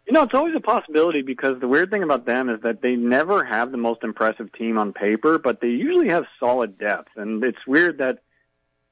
[0.07, 2.97] You know, it's always a possibility because the weird thing about them is that they
[2.97, 7.11] never have the most impressive team on paper, but they usually have solid depth.
[7.17, 8.19] And it's weird that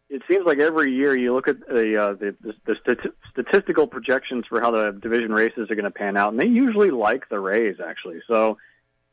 [0.09, 3.87] it seems like every year you look at the uh, the, the, the stati- statistical
[3.87, 7.29] projections for how the division races are going to pan out, and they usually like
[7.29, 8.21] the Rays actually.
[8.27, 8.59] So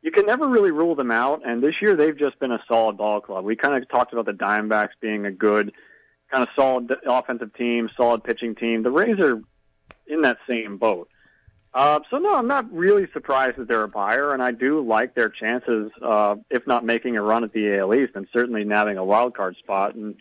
[0.08, 1.42] you can never really rule them out.
[1.46, 3.44] And this year they've just been a solid ball club.
[3.44, 5.74] We kind of talked about the Diamondbacks being a good
[6.32, 8.84] kind of solid offensive team, solid pitching team.
[8.84, 9.42] The Rays are
[10.08, 11.10] in that same boat.
[11.74, 15.14] Uh, so no, I'm not really surprised that they're a buyer, and I do like
[15.14, 18.98] their chances, uh, if not making a run at the AL East, and certainly nabbing
[18.98, 19.96] a wild card spot.
[19.96, 20.16] And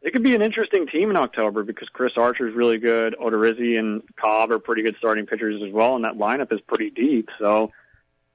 [0.00, 3.14] it could be an interesting team in October because Chris Archer is really good.
[3.22, 6.90] Odorizzi and Cobb are pretty good starting pitchers as well, and that lineup is pretty
[6.90, 7.28] deep.
[7.38, 7.70] So,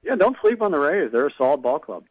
[0.02, 1.10] yeah, don't sleep on the Rays.
[1.12, 2.04] They're a solid ball club.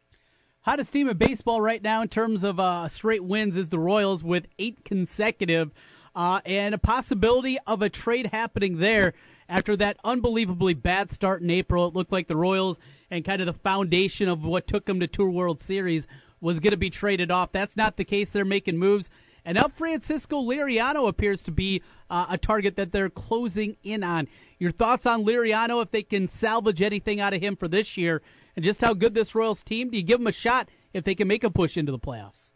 [0.62, 4.22] Hottest team in baseball right now in terms of uh, straight wins is the Royals
[4.22, 5.70] with eight consecutive,
[6.14, 9.14] uh, and a possibility of a trade happening there
[9.48, 11.88] after that unbelievably bad start in April.
[11.88, 12.76] It looked like the Royals
[13.10, 16.06] and kind of the foundation of what took them to Tour World Series
[16.40, 17.52] was going to be traded off.
[17.52, 18.30] That's not the case.
[18.30, 19.08] They're making moves.
[19.48, 21.80] And up Francisco Liriano appears to be
[22.10, 24.28] uh, a target that they're closing in on.
[24.58, 28.20] Your thoughts on Liriano, if they can salvage anything out of him for this year,
[28.56, 29.88] and just how good this Royals team?
[29.88, 32.50] Do you give them a shot if they can make a push into the playoffs?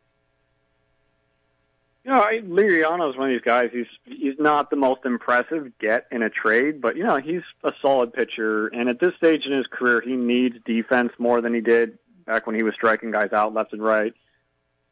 [2.05, 3.71] You know, I, Liriano is one of these guys.
[3.73, 7.73] He's he's not the most impressive get in a trade, but you know he's a
[7.81, 8.67] solid pitcher.
[8.67, 12.47] And at this stage in his career, he needs defense more than he did back
[12.47, 14.13] when he was striking guys out left and right.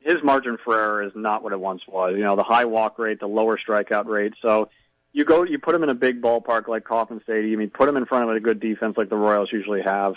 [0.00, 2.14] His margin for error is not what it once was.
[2.16, 4.34] You know, the high walk rate, the lower strikeout rate.
[4.40, 4.70] So
[5.12, 7.60] you go, you put him in a big ballpark like Kauffman Stadium.
[7.60, 10.14] You put him in front of a good defense like the Royals usually have.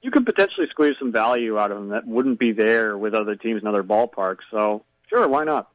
[0.00, 3.36] You could potentially squeeze some value out of him that wouldn't be there with other
[3.36, 4.42] teams in other ballparks.
[4.50, 5.68] So sure, why not?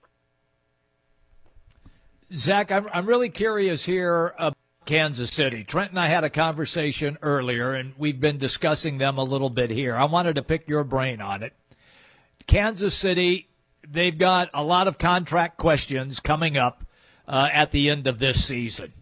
[2.33, 5.63] Zach, I'm, I'm really curious here about Kansas City.
[5.63, 9.69] Trent and I had a conversation earlier, and we've been discussing them a little bit
[9.69, 9.95] here.
[9.95, 11.53] I wanted to pick your brain on it.
[12.47, 13.49] Kansas City,
[13.87, 16.83] they've got a lot of contract questions coming up
[17.27, 18.93] uh, at the end of this season.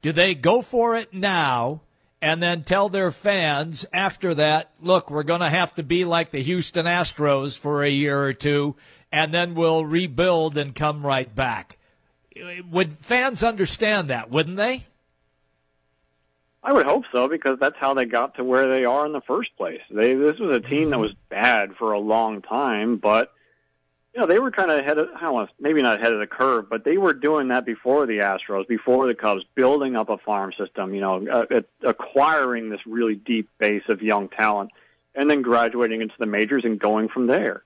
[0.00, 1.82] Do they go for it now
[2.20, 6.30] and then tell their fans after that, look, we're going to have to be like
[6.30, 8.76] the Houston Astros for a year or two,
[9.10, 11.78] and then we'll rebuild and come right back?
[12.70, 14.86] Would fans understand that, wouldn't they?
[16.62, 19.20] I would hope so because that's how they got to where they are in the
[19.20, 19.80] first place.
[19.90, 23.32] They this was a team that was bad for a long time, but
[24.14, 26.12] you know they were kind of ahead of I don't want to, maybe not ahead
[26.12, 29.96] of the curve, but they were doing that before the Astros, before the Cubs, building
[29.96, 30.94] up a farm system.
[30.94, 34.70] You know, uh, acquiring this really deep base of young talent,
[35.16, 37.64] and then graduating into the majors and going from there.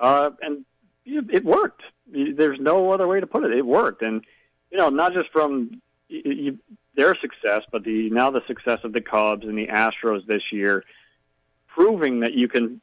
[0.00, 0.64] Uh, and
[1.04, 1.82] it worked.
[2.08, 3.52] There's no other way to put it.
[3.52, 4.24] It worked, and
[4.72, 6.58] you know, not just from you,
[6.94, 10.84] their success, but the now the success of the Cubs and the Astros this year,
[11.68, 12.80] proving that you can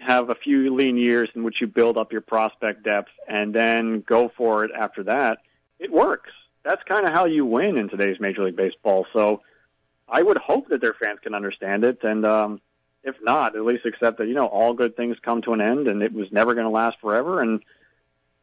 [0.00, 4.00] have a few lean years in which you build up your prospect depth and then
[4.00, 5.38] go for it after that.
[5.78, 6.30] It works.
[6.62, 9.06] That's kind of how you win in today's Major League Baseball.
[9.12, 9.42] So
[10.08, 12.60] I would hope that their fans can understand it, and um,
[13.02, 15.88] if not, at least accept that you know all good things come to an end,
[15.88, 17.62] and it was never going to last forever, and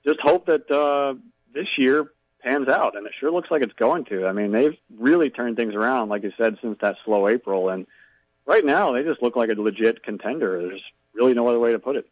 [0.06, 1.16] just hope that uh,
[1.54, 2.12] this year
[2.44, 4.26] pans out, and it sure looks like it's going to.
[4.26, 7.88] I mean, they've really turned things around, like you said, since that slow April, and
[8.46, 10.62] right now they just look like a legit contender.
[10.62, 10.82] There's
[11.14, 12.08] really no other way to put it.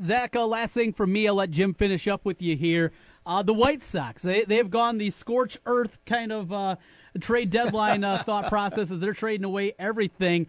[0.00, 2.92] Zach, uh, last thing for me, I'll let Jim finish up with you here.
[3.26, 6.76] Uh, the White Sox, they, they've gone the scorch earth kind of uh,
[7.20, 10.46] trade deadline uh, thought process as they're trading away everything.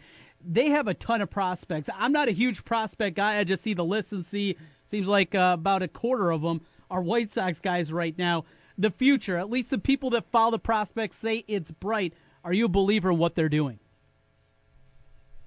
[0.48, 1.90] They have a ton of prospects.
[1.94, 3.40] I'm not a huge prospect guy.
[3.40, 4.56] I just see the list and see,
[4.86, 8.46] seems like uh, about a quarter of them are White Sox guys right now
[8.80, 12.14] the future, at least the people that follow the prospects say it's bright.
[12.44, 13.80] Are you a believer in what they're doing?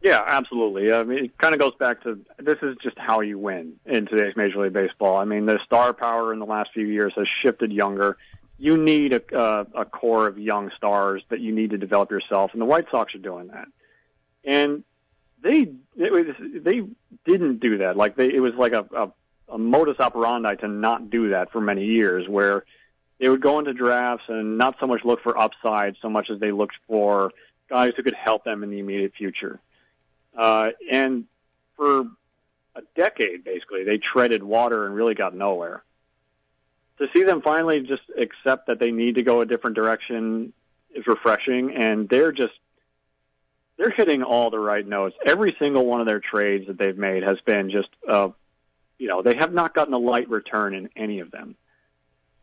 [0.03, 0.93] Yeah, absolutely.
[0.93, 4.07] I mean, it kind of goes back to this is just how you win in
[4.07, 5.17] today's Major League Baseball.
[5.17, 8.19] I mean, the star power in the last few years has shifted younger.
[8.59, 12.53] You need a, uh, a core of young stars that you need to develop yourself,
[12.53, 13.69] and the White Sox are doing that.
[14.45, 14.85] And
[15.41, 16.83] they it was, they
[17.25, 17.97] didn't do that.
[17.97, 19.13] Like they, it was like a, a,
[19.55, 22.65] a modus operandi to not do that for many years, where
[23.23, 26.41] they would go into drafts and not so much look for upside so much as
[26.41, 27.31] they looked for
[27.71, 29.61] guys who could help them in the immediate future.
[30.37, 31.27] Uh, and
[31.77, 32.01] for
[32.75, 35.85] a decade, basically, they treaded water and really got nowhere.
[36.99, 40.53] To see them finally just accept that they need to go a different direction
[40.93, 42.55] is refreshing, and they're just
[43.77, 45.15] they're hitting all the right notes.
[45.25, 48.31] Every single one of their trades that they've made has been just, uh,
[48.99, 51.55] you know, they have not gotten a light return in any of them.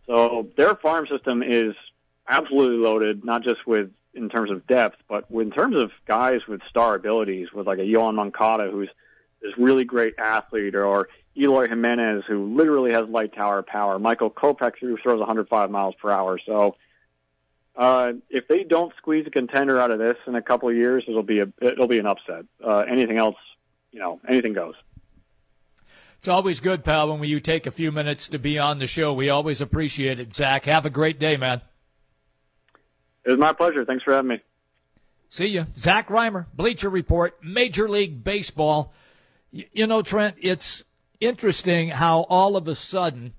[0.10, 1.76] So their farm system is
[2.28, 6.62] absolutely loaded, not just with in terms of depth, but in terms of guys with
[6.68, 8.90] star abilities, with like a Yoan Moncada, who's
[9.40, 14.80] this really great athlete, or Eloy Jimenez, who literally has light tower power, Michael Kopech,
[14.82, 16.40] who throws 105 miles per hour.
[16.44, 16.76] So,
[17.76, 21.04] uh, if they don't squeeze a contender out of this in a couple of years,
[21.08, 22.46] it'll be a it'll be an upset.
[22.64, 23.38] Uh, anything else,
[23.92, 24.74] you know, anything goes.
[26.20, 29.14] It's always good, pal, when you take a few minutes to be on the show.
[29.14, 30.66] We always appreciate it, Zach.
[30.66, 31.62] Have a great day, man.
[33.24, 33.86] It was my pleasure.
[33.86, 34.42] Thanks for having me.
[35.30, 35.68] See you.
[35.78, 38.94] Zach Rymer, Bleacher Report, Major League Baseball.
[39.52, 40.84] You know, Trent, it's
[41.22, 43.34] interesting how all of a sudden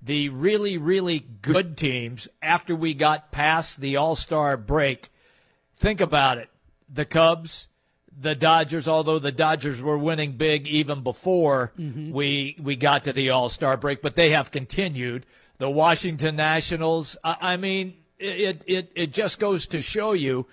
[0.00, 5.10] the really, really good teams, after we got past the All Star break,
[5.78, 6.48] think about it.
[6.88, 7.66] The Cubs,
[8.18, 12.12] the Dodgers, although the Dodgers were winning big even before Mm-hmm.
[12.12, 15.26] we we got to the All Star break, but they have continued.
[15.58, 17.16] The Washington Nationals.
[17.22, 20.46] I, I mean, it it it just goes to show you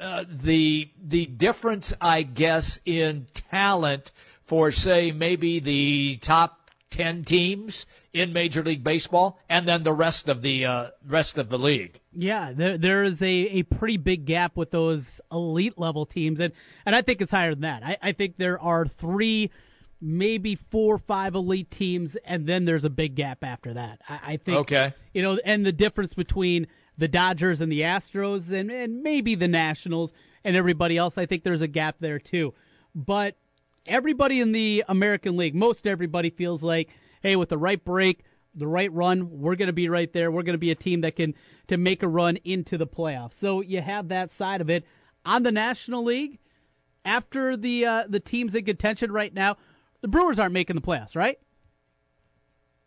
[0.00, 4.10] uh, the the difference, I guess, in talent
[4.44, 10.28] for say maybe the top ten teams in Major League Baseball, and then the rest
[10.28, 12.00] of the uh, rest of the league.
[12.12, 16.52] Yeah, there there is a, a pretty big gap with those elite level teams, and,
[16.86, 17.84] and I think it's higher than that.
[17.84, 19.50] I, I think there are three,
[20.00, 24.00] maybe four, five elite teams, and then there's a big gap after that.
[24.08, 24.94] I, I think Okay.
[25.12, 29.48] you know, and the difference between the Dodgers and the Astros, and, and maybe the
[29.48, 30.12] Nationals
[30.44, 32.54] and everybody else, I think there's a gap there too.
[32.94, 33.34] But
[33.86, 36.90] everybody in the American League, most everybody feels like,
[37.24, 38.22] hey, with the right break,
[38.54, 40.30] the right run, we're going to be right there.
[40.30, 41.34] We're going to be a team that can
[41.66, 43.32] to make a run into the playoffs.
[43.34, 44.84] So you have that side of it
[45.26, 46.38] on the National League.
[47.06, 49.56] After the uh, the teams in contention right now,
[50.00, 51.38] the Brewers aren't making the playoffs, right?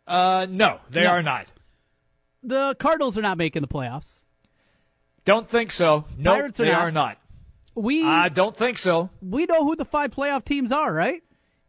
[0.07, 1.07] Uh, no, they No.
[1.09, 1.47] are not.
[2.43, 4.21] The Cardinals are not making the playoffs.
[5.25, 6.05] Don't think so.
[6.17, 6.81] No, are they not.
[6.81, 7.17] are not.
[7.75, 9.09] We I don't think so.
[9.21, 11.21] we know who the five playoff teams are, right?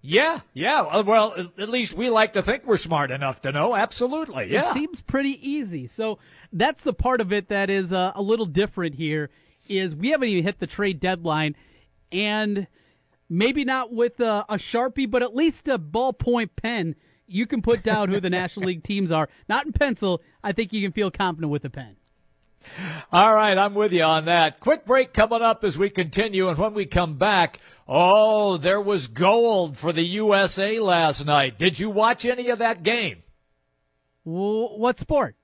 [0.08, 0.80] Yeah, yeah.
[0.80, 3.74] uh, Well, at- at least we like to think we're smart enough to know.
[3.76, 4.70] Absolutely, yeah.
[4.70, 5.86] It seems pretty easy.
[5.86, 6.18] So
[6.50, 9.28] that's the part of it that is uh, a little different here.
[9.68, 11.54] Is we haven't even hit the trade deadline,
[12.10, 12.66] and
[13.28, 16.94] maybe not with a, a sharpie, but at least a ballpoint pen.
[17.26, 19.28] You can put down who the National League teams are.
[19.46, 20.22] Not in pencil.
[20.42, 21.96] I think you can feel confident with a pen.
[23.12, 24.60] All right, I'm with you on that.
[24.60, 29.08] Quick break coming up as we continue, and when we come back, oh, there was
[29.08, 31.58] gold for the USA last night.
[31.58, 33.22] Did you watch any of that game?
[34.24, 35.36] What sport?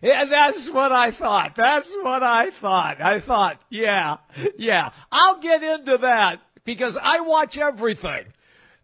[0.00, 1.56] Yeah, that's what I thought.
[1.56, 3.00] That's what I thought.
[3.00, 4.18] I thought, yeah,
[4.56, 4.90] yeah.
[5.10, 8.26] I'll get into that because I watch everything.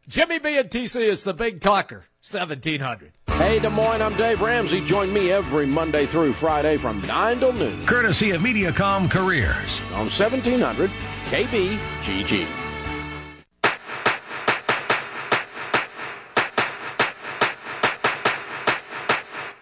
[0.09, 2.05] Jimmy B and TC is the big talker.
[2.28, 3.12] 1700.
[3.39, 4.80] Hey, Des Moines, I'm Dave Ramsey.
[4.80, 9.80] Join me every Monday through Friday from 9 till noon Courtesy of Mediacom Careers.
[9.93, 10.89] on 1700
[11.26, 12.64] KBGG.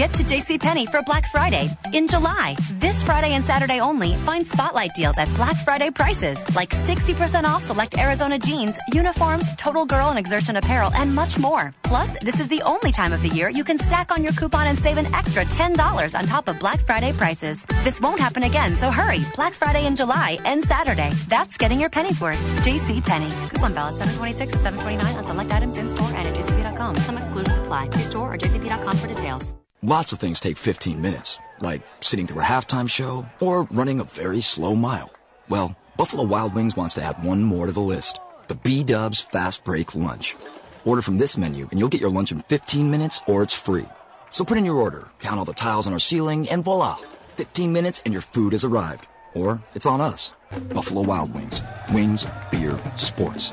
[0.00, 2.56] Get to JCPenney for Black Friday in July.
[2.78, 7.62] This Friday and Saturday only, find spotlight deals at Black Friday prices, like 60% off
[7.62, 11.74] select Arizona jeans, uniforms, total girl and exertion apparel, and much more.
[11.82, 14.68] Plus, this is the only time of the year you can stack on your coupon
[14.68, 17.66] and save an extra $10 on top of Black Friday prices.
[17.84, 19.20] This won't happen again, so hurry.
[19.36, 21.10] Black Friday in July and Saturday.
[21.28, 22.40] That's getting your pennies worth.
[22.64, 23.50] JCPenney.
[23.50, 26.96] Coupon valid 726 to 729 on select items in store and at jcp.com.
[27.06, 27.90] Some exclusions apply.
[27.90, 29.59] See store or jcp.com for details.
[29.82, 34.04] Lots of things take 15 minutes, like sitting through a halftime show or running a
[34.04, 35.10] very slow mile.
[35.48, 39.22] Well, Buffalo Wild Wings wants to add one more to the list the B Dubs
[39.22, 40.36] Fast Break Lunch.
[40.84, 43.86] Order from this menu and you'll get your lunch in 15 minutes or it's free.
[44.28, 46.96] So put in your order, count all the tiles on our ceiling, and voila!
[47.36, 49.08] 15 minutes and your food has arrived.
[49.32, 50.34] Or it's on us.
[50.74, 51.62] Buffalo Wild Wings.
[51.90, 53.50] Wings, beer, sports.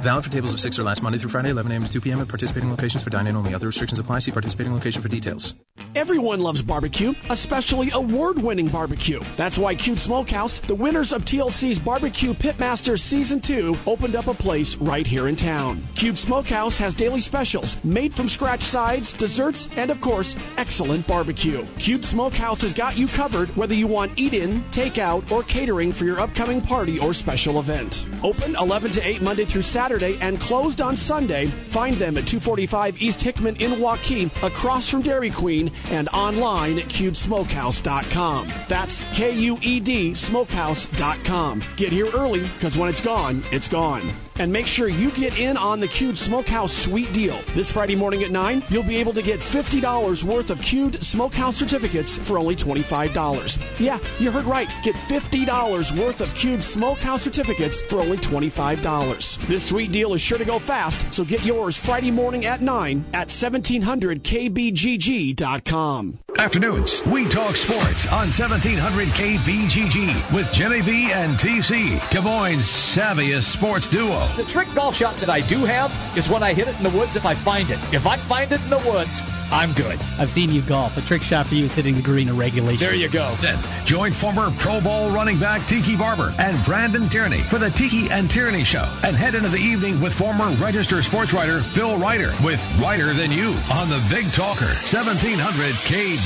[0.00, 1.84] Valid for tables of six or last Monday through Friday, 11 a.m.
[1.84, 2.20] to 2 p.m.
[2.20, 3.54] at participating locations for dine-in only.
[3.54, 4.18] Other restrictions apply.
[4.20, 5.54] See participating location for details.
[5.94, 9.20] Everyone loves barbecue, especially award winning barbecue.
[9.38, 14.34] That's why Kue'd Smokehouse, the winners of TLC's Barbecue Pitmaster Season 2, opened up a
[14.34, 15.82] place right here in town.
[15.94, 21.64] Kue'd Smokehouse has daily specials, made from scratch sides, desserts, and of course, excellent barbecue.
[21.78, 26.04] Kue'd Smokehouse has got you covered whether you want eat in, takeout, or catering for
[26.04, 28.04] your upcoming party or special event.
[28.22, 31.46] Open 11 to 8 Monday through Saturday and closed on Sunday.
[31.46, 36.86] Find them at 245 East Hickman in Waukee, across from Dairy Queen, and online at
[36.86, 38.52] kuedsmokehouse.com.
[38.68, 41.64] That's K U E D smokehouse.com.
[41.76, 44.25] Get here early because when it's gone, it's gone.
[44.38, 47.40] And make sure you get in on the Kue'd Smokehouse Sweet Deal.
[47.54, 51.56] This Friday morning at 9, you'll be able to get $50 worth of Kue'd Smokehouse
[51.56, 53.58] certificates for only $25.
[53.78, 54.68] Yeah, you heard right.
[54.82, 59.46] Get $50 worth of Kue'd Smokehouse certificates for only $25.
[59.46, 63.04] This sweet deal is sure to go fast, so get yours Friday morning at 9
[63.14, 66.25] at 1700kbgg.com.
[66.38, 73.44] Afternoons, we talk sports on 1700 KBGG with Jimmy B and TC, Des Moines' savviest
[73.44, 74.26] sports duo.
[74.36, 76.90] The trick golf shot that I do have is when I hit it in the
[76.90, 77.78] woods if I find it.
[77.92, 79.98] If I find it in the woods, I'm good.
[80.18, 80.94] I've seen you golf.
[80.94, 82.80] The trick shot for you is hitting the green in regulation.
[82.80, 83.34] There you go.
[83.40, 88.10] Then join former Pro Bowl running back Tiki Barber and Brandon Tierney for the Tiki
[88.10, 92.32] and Tierney Show, and head into the evening with former Register sports writer Bill Ryder
[92.44, 95.40] with Ryder Than You on the Big Talker 1700
[95.86, 96.25] KBGG.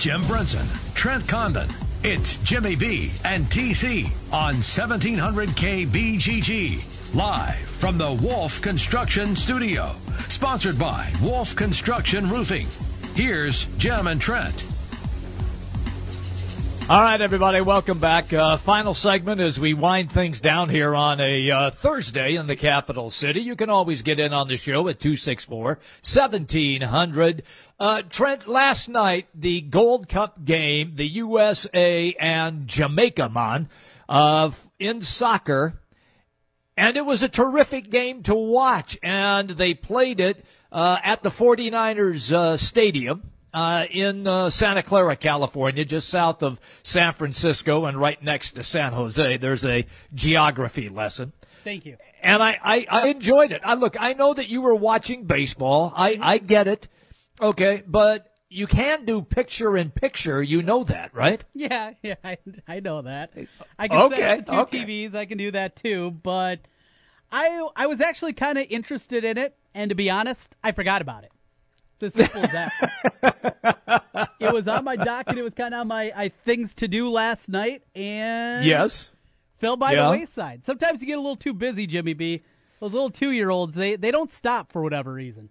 [0.00, 1.68] Jim Brunson, Trent Condon.
[2.02, 7.14] It's Jimmy B and TC on 1700 KBGG.
[7.14, 9.90] Live from the Wolf Construction Studio.
[10.30, 12.66] Sponsored by Wolf Construction Roofing.
[13.14, 14.69] Here's Jim and Trent.
[16.90, 18.32] All right, everybody, welcome back.
[18.32, 22.56] Uh, final segment as we wind things down here on a uh, Thursday in the
[22.56, 23.42] capital city.
[23.42, 27.44] You can always get in on the show at 264 1700.
[27.78, 33.68] Uh, Trent, last night, the Gold Cup game, the USA and Jamaica, man,
[34.08, 35.80] uh, in soccer,
[36.76, 41.30] and it was a terrific game to watch, and they played it uh, at the
[41.30, 47.98] 49ers uh, stadium uh, in uh, Santa Clara, California, just south of San Francisco and
[47.98, 49.36] right next to San Jose.
[49.38, 51.32] There's a geography lesson.
[51.64, 51.96] Thank you.
[52.22, 53.60] And I, I, I enjoyed it.
[53.64, 55.92] I look, I know that you were watching baseball.
[55.94, 56.88] I, I get it.
[57.40, 60.42] Okay, but you can do picture in picture.
[60.42, 61.42] You know that, right?
[61.54, 62.38] Yeah, yeah, I,
[62.68, 63.32] I know that.
[63.78, 65.08] I can Okay, set up the two okay.
[65.08, 65.14] TVs.
[65.14, 66.10] I can do that too.
[66.22, 66.60] But
[67.32, 71.00] I I was actually kind of interested in it, and to be honest, I forgot
[71.02, 71.32] about it.
[72.02, 74.32] It's as simple as that.
[74.40, 75.38] it was on my docket.
[75.38, 79.10] It was kind of on my I, things to do last night, and Yes.
[79.58, 80.04] fell by Yeah.
[80.06, 80.64] the wayside.
[80.64, 82.42] Sometimes you get a little too busy, Jimmy B.
[82.80, 85.50] Those little two year olds, they they don't stop for whatever reason.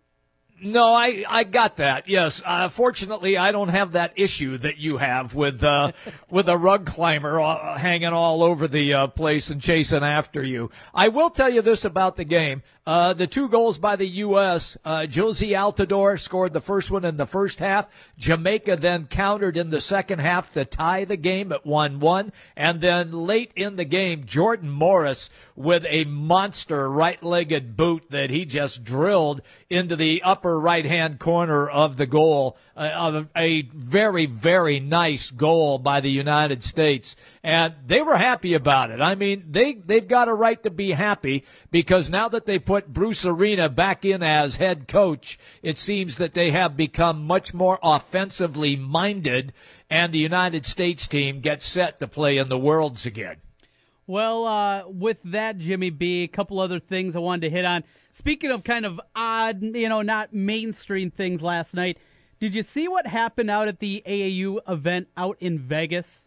[0.62, 2.10] No, I, I got that.
[2.10, 2.42] Yes.
[2.46, 5.94] Uh, fortunately, I don't have that issue that you have with, uh,
[6.32, 10.70] with a rug climber uh, hanging all over the, uh, place and chasing after you.
[10.94, 12.62] I will tell you this about the game.
[12.90, 17.18] Uh, the two goals by the U.S., uh, Jozy Altidore scored the first one in
[17.18, 17.88] the first half.
[18.18, 22.32] Jamaica then countered in the second half to tie the game at 1-1.
[22.58, 28.46] And then late in the game, Jordan Morris with a monster right-legged boot that he
[28.46, 32.58] just drilled into the upper right-hand corner of the goal.
[32.76, 37.16] Uh, a very, very nice goal by the United States.
[37.42, 39.00] And they were happy about it.
[39.00, 42.92] I mean, they, they've got a right to be happy because now that they put
[42.92, 47.80] Bruce Arena back in as head coach, it seems that they have become much more
[47.82, 49.54] offensively minded
[49.90, 53.38] and the United States team gets set to play in the Worlds again.
[54.06, 57.84] Well, uh, with that, Jimmy B, a couple other things I wanted to hit on.
[58.12, 61.98] Speaking of kind of odd, you know, not mainstream things last night,
[62.40, 66.26] did you see what happened out at the AAU event out in Vegas?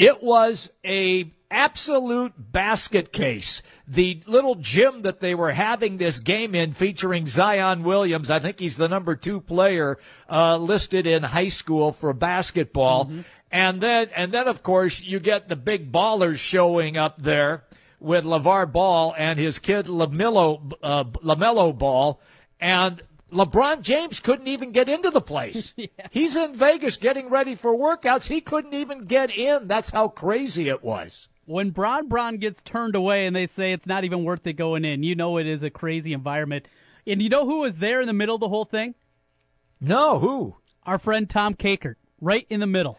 [0.00, 3.62] It was a absolute basket case.
[3.86, 8.58] The little gym that they were having this game in featuring Zion Williams, I think
[8.58, 9.98] he's the number two player
[10.30, 13.06] uh, listed in high school for basketball.
[13.06, 13.20] Mm-hmm.
[13.50, 17.64] And then, and then of course you get the big ballers showing up there
[17.98, 22.18] with LeVar Ball and his kid LaMelo, uh, LaMelo Ball.
[22.58, 25.72] And LeBron James couldn't even get into the place.
[25.76, 25.86] yeah.
[26.10, 28.26] He's in Vegas getting ready for workouts.
[28.26, 29.68] He couldn't even get in.
[29.68, 31.28] That's how crazy it was.
[31.46, 34.84] When Bron Bron gets turned away and they say it's not even worth it going
[34.84, 36.66] in, you know it is a crazy environment.
[37.06, 38.94] And you know who was there in the middle of the whole thing?
[39.80, 40.56] No, who?
[40.84, 42.98] Our friend Tom Kakert, right in the middle.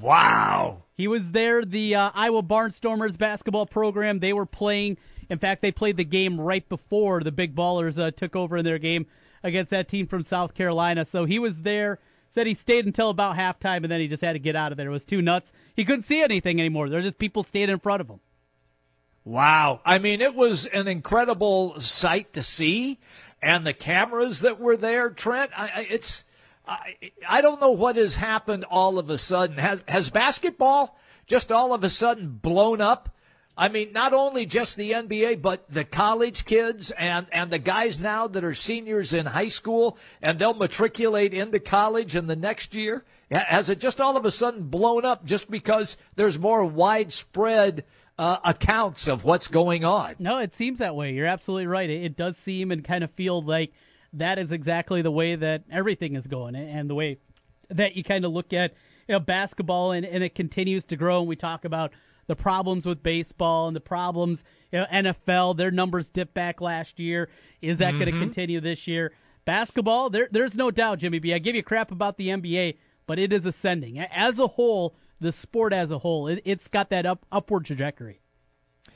[0.00, 0.84] Wow.
[0.96, 1.64] He was there.
[1.64, 4.96] The uh, Iowa Barnstormers basketball program, they were playing.
[5.28, 8.64] In fact, they played the game right before the Big Ballers uh, took over in
[8.64, 9.06] their game
[9.44, 11.04] against that team from South Carolina.
[11.04, 12.00] So he was there.
[12.28, 14.76] Said he stayed until about halftime, and then he just had to get out of
[14.76, 14.88] there.
[14.88, 15.52] It was too nuts.
[15.76, 16.88] He couldn't see anything anymore.
[16.88, 18.18] There's just people standing in front of him.
[19.24, 19.80] Wow.
[19.84, 22.98] I mean, it was an incredible sight to see,
[23.40, 25.52] and the cameras that were there, Trent.
[25.56, 26.24] I, it's
[26.66, 26.94] I,
[27.28, 29.58] I don't know what has happened all of a sudden.
[29.58, 33.13] Has has basketball just all of a sudden blown up?
[33.56, 38.00] I mean, not only just the NBA, but the college kids and, and the guys
[38.00, 42.74] now that are seniors in high school and they'll matriculate into college in the next
[42.74, 43.04] year.
[43.30, 47.84] Has it just all of a sudden blown up just because there's more widespread
[48.18, 50.16] uh, accounts of what's going on?
[50.18, 51.12] No, it seems that way.
[51.12, 51.88] You're absolutely right.
[51.88, 53.72] It, it does seem and kind of feel like
[54.14, 57.18] that is exactly the way that everything is going and the way
[57.70, 58.74] that you kind of look at
[59.08, 61.20] you know, basketball and, and it continues to grow.
[61.20, 61.92] And we talk about
[62.26, 66.98] the problems with baseball and the problems, you know, NFL, their numbers dipped back last
[66.98, 67.28] year.
[67.60, 68.00] Is that mm-hmm.
[68.00, 69.12] going to continue this year?
[69.44, 71.34] Basketball, there, there's no doubt, Jimmy B.
[71.34, 73.98] I give you crap about the NBA, but it is ascending.
[73.98, 78.20] As a whole, the sport as a whole, it, has got that up, upward trajectory.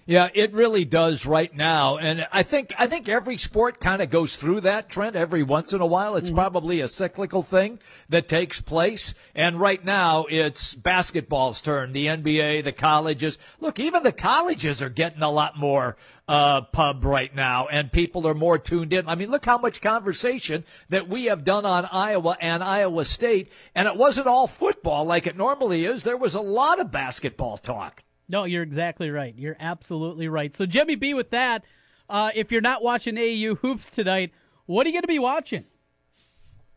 [0.08, 1.98] Yeah, it really does right now.
[1.98, 5.74] And I think, I think every sport kind of goes through that, trend every once
[5.74, 6.16] in a while.
[6.16, 6.36] It's mm-hmm.
[6.36, 7.78] probably a cyclical thing
[8.08, 9.12] that takes place.
[9.34, 11.92] And right now it's basketball's turn.
[11.92, 13.36] The NBA, the colleges.
[13.60, 18.26] Look, even the colleges are getting a lot more uh, pub right now, and people
[18.26, 19.10] are more tuned in.
[19.10, 23.52] I mean, look how much conversation that we have done on Iowa and Iowa State,
[23.74, 26.02] and it wasn't all football like it normally is.
[26.02, 28.04] There was a lot of basketball talk.
[28.28, 29.34] No, you're exactly right.
[29.36, 30.54] You're absolutely right.
[30.54, 31.64] So, Jimmy B, with that,
[32.10, 34.32] uh, if you're not watching AU hoops tonight,
[34.66, 35.64] what are you going to be watching?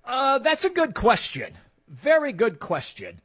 [0.05, 1.53] Uh, that's a good question.
[1.87, 3.21] Very good question.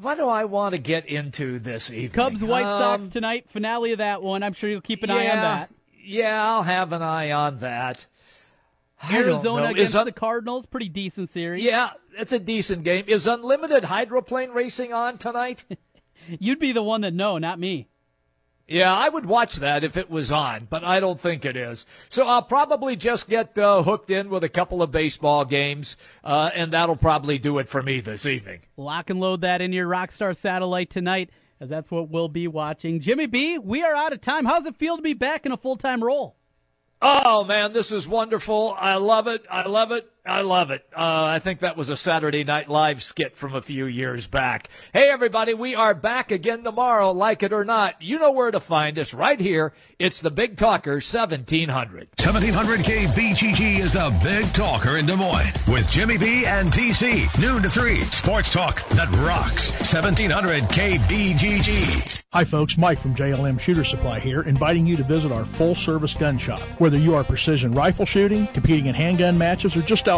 [0.00, 2.10] What do I want to get into this evening?
[2.10, 4.44] Cubs White um, Sox tonight, finale of that one.
[4.44, 5.70] I'm sure you'll keep an yeah, eye on that.
[6.04, 8.06] Yeah, I'll have an eye on that.
[9.10, 11.62] Arizona against un- the Cardinals, pretty decent series.
[11.62, 13.04] Yeah, it's a decent game.
[13.08, 15.64] Is unlimited hydroplane racing on tonight?
[16.38, 17.88] You'd be the one that know, not me.
[18.70, 21.86] Yeah, I would watch that if it was on, but I don't think it is.
[22.10, 26.50] So I'll probably just get uh, hooked in with a couple of baseball games, uh,
[26.54, 28.60] and that'll probably do it for me this evening.
[28.76, 33.00] Lock and load that in your Rockstar satellite tonight, as that's what we'll be watching.
[33.00, 34.44] Jimmy B, we are out of time.
[34.44, 36.36] How's it feel to be back in a full time role?
[37.00, 38.74] Oh man, this is wonderful.
[38.76, 39.44] I love it.
[39.50, 40.10] I love it.
[40.28, 40.84] I love it.
[40.94, 44.68] Uh, I think that was a Saturday Night Live skit from a few years back.
[44.92, 48.00] Hey everybody, we are back again tomorrow, like it or not.
[48.02, 49.72] You know where to find us right here.
[49.98, 52.08] It's the Big Talker 1700.
[52.20, 57.40] 1700 KBGG is the Big Talker in Des Moines with Jimmy B and TC.
[57.40, 58.00] Noon to 3.
[58.02, 59.70] Sports talk that rocks.
[59.92, 62.18] 1700 KBGG.
[62.34, 62.76] Hi, folks.
[62.76, 66.60] Mike from JLM Shooter Supply here, inviting you to visit our full service gun shop.
[66.76, 70.17] Whether you are precision rifle shooting, competing in handgun matches, or just out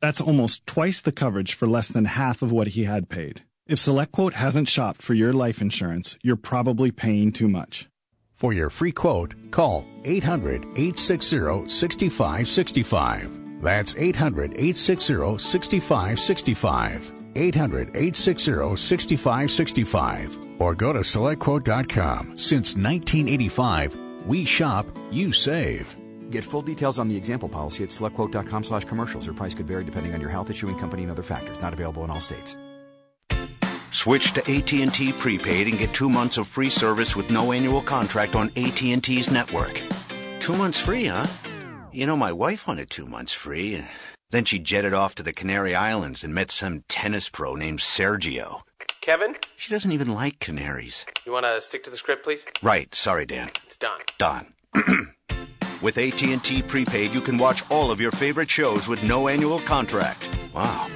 [0.00, 3.42] That's almost twice the coverage for less than half of what he had paid.
[3.66, 7.88] If SelectQuote hasn't shopped for your life insurance, you're probably paying too much.
[8.34, 13.62] For your free quote, call 800 860 6565.
[13.62, 17.12] That's 800 860 6565.
[17.34, 20.38] 800 860 6565.
[20.60, 22.38] Or go to selectquote.com.
[22.38, 23.96] Since 1985,
[24.26, 25.96] we shop, you save.
[26.30, 29.26] Get full details on the example policy at selectquote.com slash commercials.
[29.26, 31.60] Your price could vary depending on your health issuing company and other factors.
[31.60, 32.56] Not available in all states.
[33.90, 38.36] Switch to AT&T prepaid and get 2 months of free service with no annual contract
[38.36, 39.82] on AT&T's network.
[40.40, 41.26] 2 months free, huh?
[41.90, 43.82] You know my wife wanted 2 months free.
[44.30, 48.60] Then she jetted off to the Canary Islands and met some tennis pro named Sergio.
[49.00, 49.36] Kevin?
[49.56, 51.06] She doesn't even like canaries.
[51.24, 52.44] You want to stick to the script, please?
[52.62, 53.50] Right, sorry Dan.
[53.64, 54.00] It's done.
[54.18, 54.52] Don.
[55.80, 60.28] With AT&T prepaid, you can watch all of your favorite shows with no annual contract.
[60.52, 60.88] Wow.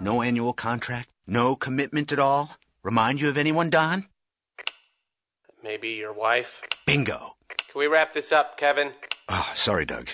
[0.00, 1.08] No annual contract?
[1.26, 2.56] No commitment at all?
[2.84, 4.06] Remind you of anyone, Don?
[5.64, 6.62] Maybe your wife?
[6.86, 7.34] Bingo.
[7.48, 8.92] Can we wrap this up, Kevin?
[9.28, 10.08] Oh, sorry, Doug.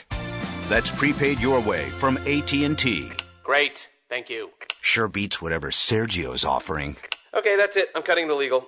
[0.69, 3.11] That's prepaid your way from AT&T.
[3.45, 3.89] Great.
[4.09, 4.51] Thank you.
[4.81, 6.97] Sure beats whatever Sergio's offering.
[7.35, 7.91] Okay, that's it.
[7.95, 8.67] I'm cutting the legal.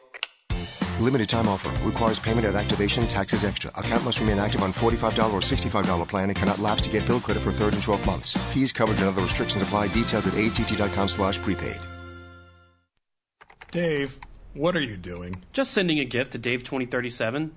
[1.00, 1.70] Limited time offer.
[1.82, 3.08] Requires payment at activation.
[3.08, 3.70] Taxes extra.
[3.76, 7.20] Account must remain active on $45 or $65 plan and cannot lapse to get bill
[7.20, 8.36] credit for third and 12 months.
[8.52, 9.88] Fees, coverage, and other restrictions apply.
[9.88, 11.78] Details at att.com slash prepaid.
[13.70, 14.18] Dave,
[14.54, 15.34] what are you doing?
[15.52, 17.52] Just sending a gift to Dave 2037.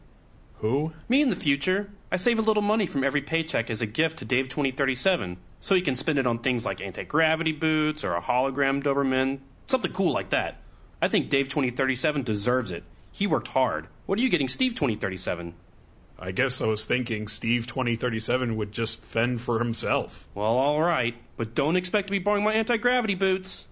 [0.56, 0.94] Who?
[1.10, 1.90] Me in the future.
[2.12, 5.38] I save a little money from every paycheck as a gift to Dave 2037.
[5.62, 9.40] So he can spend it on things like anti gravity boots or a hologram Doberman.
[9.68, 10.58] Something cool like that.
[11.02, 12.84] I think Dave 2037 deserves it.
[13.12, 13.88] He worked hard.
[14.06, 15.54] What are you getting Steve 2037?
[16.20, 20.30] I guess I was thinking Steve 2037 would just fend for himself.
[20.36, 21.16] Well, alright.
[21.36, 23.68] But don't expect to be borrowing my anti gravity boots.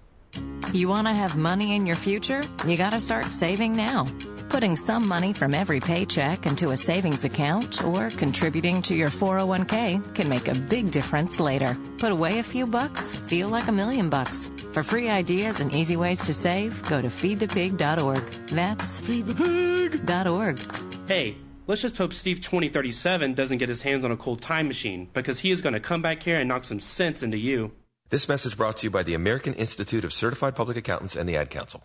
[0.73, 2.41] You want to have money in your future?
[2.67, 4.07] You got to start saving now.
[4.49, 10.15] Putting some money from every paycheck into a savings account or contributing to your 401k
[10.15, 11.77] can make a big difference later.
[11.99, 14.49] Put away a few bucks, feel like a million bucks.
[14.73, 18.23] For free ideas and easy ways to save, go to feedthepig.org.
[18.47, 20.59] That's feedthepig.org.
[21.07, 21.37] Hey,
[21.67, 25.39] let's just hope Steve 2037 doesn't get his hands on a cool time machine because
[25.39, 27.71] he is going to come back here and knock some sense into you.
[28.09, 31.37] This message brought to you by the American Institute of Certified Public Accountants and the
[31.37, 31.83] Ad Council.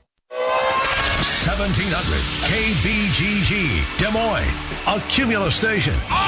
[1.23, 2.01] 1700
[2.47, 4.45] KBGG, Des Moines,
[4.87, 6.25] a Cumulus station.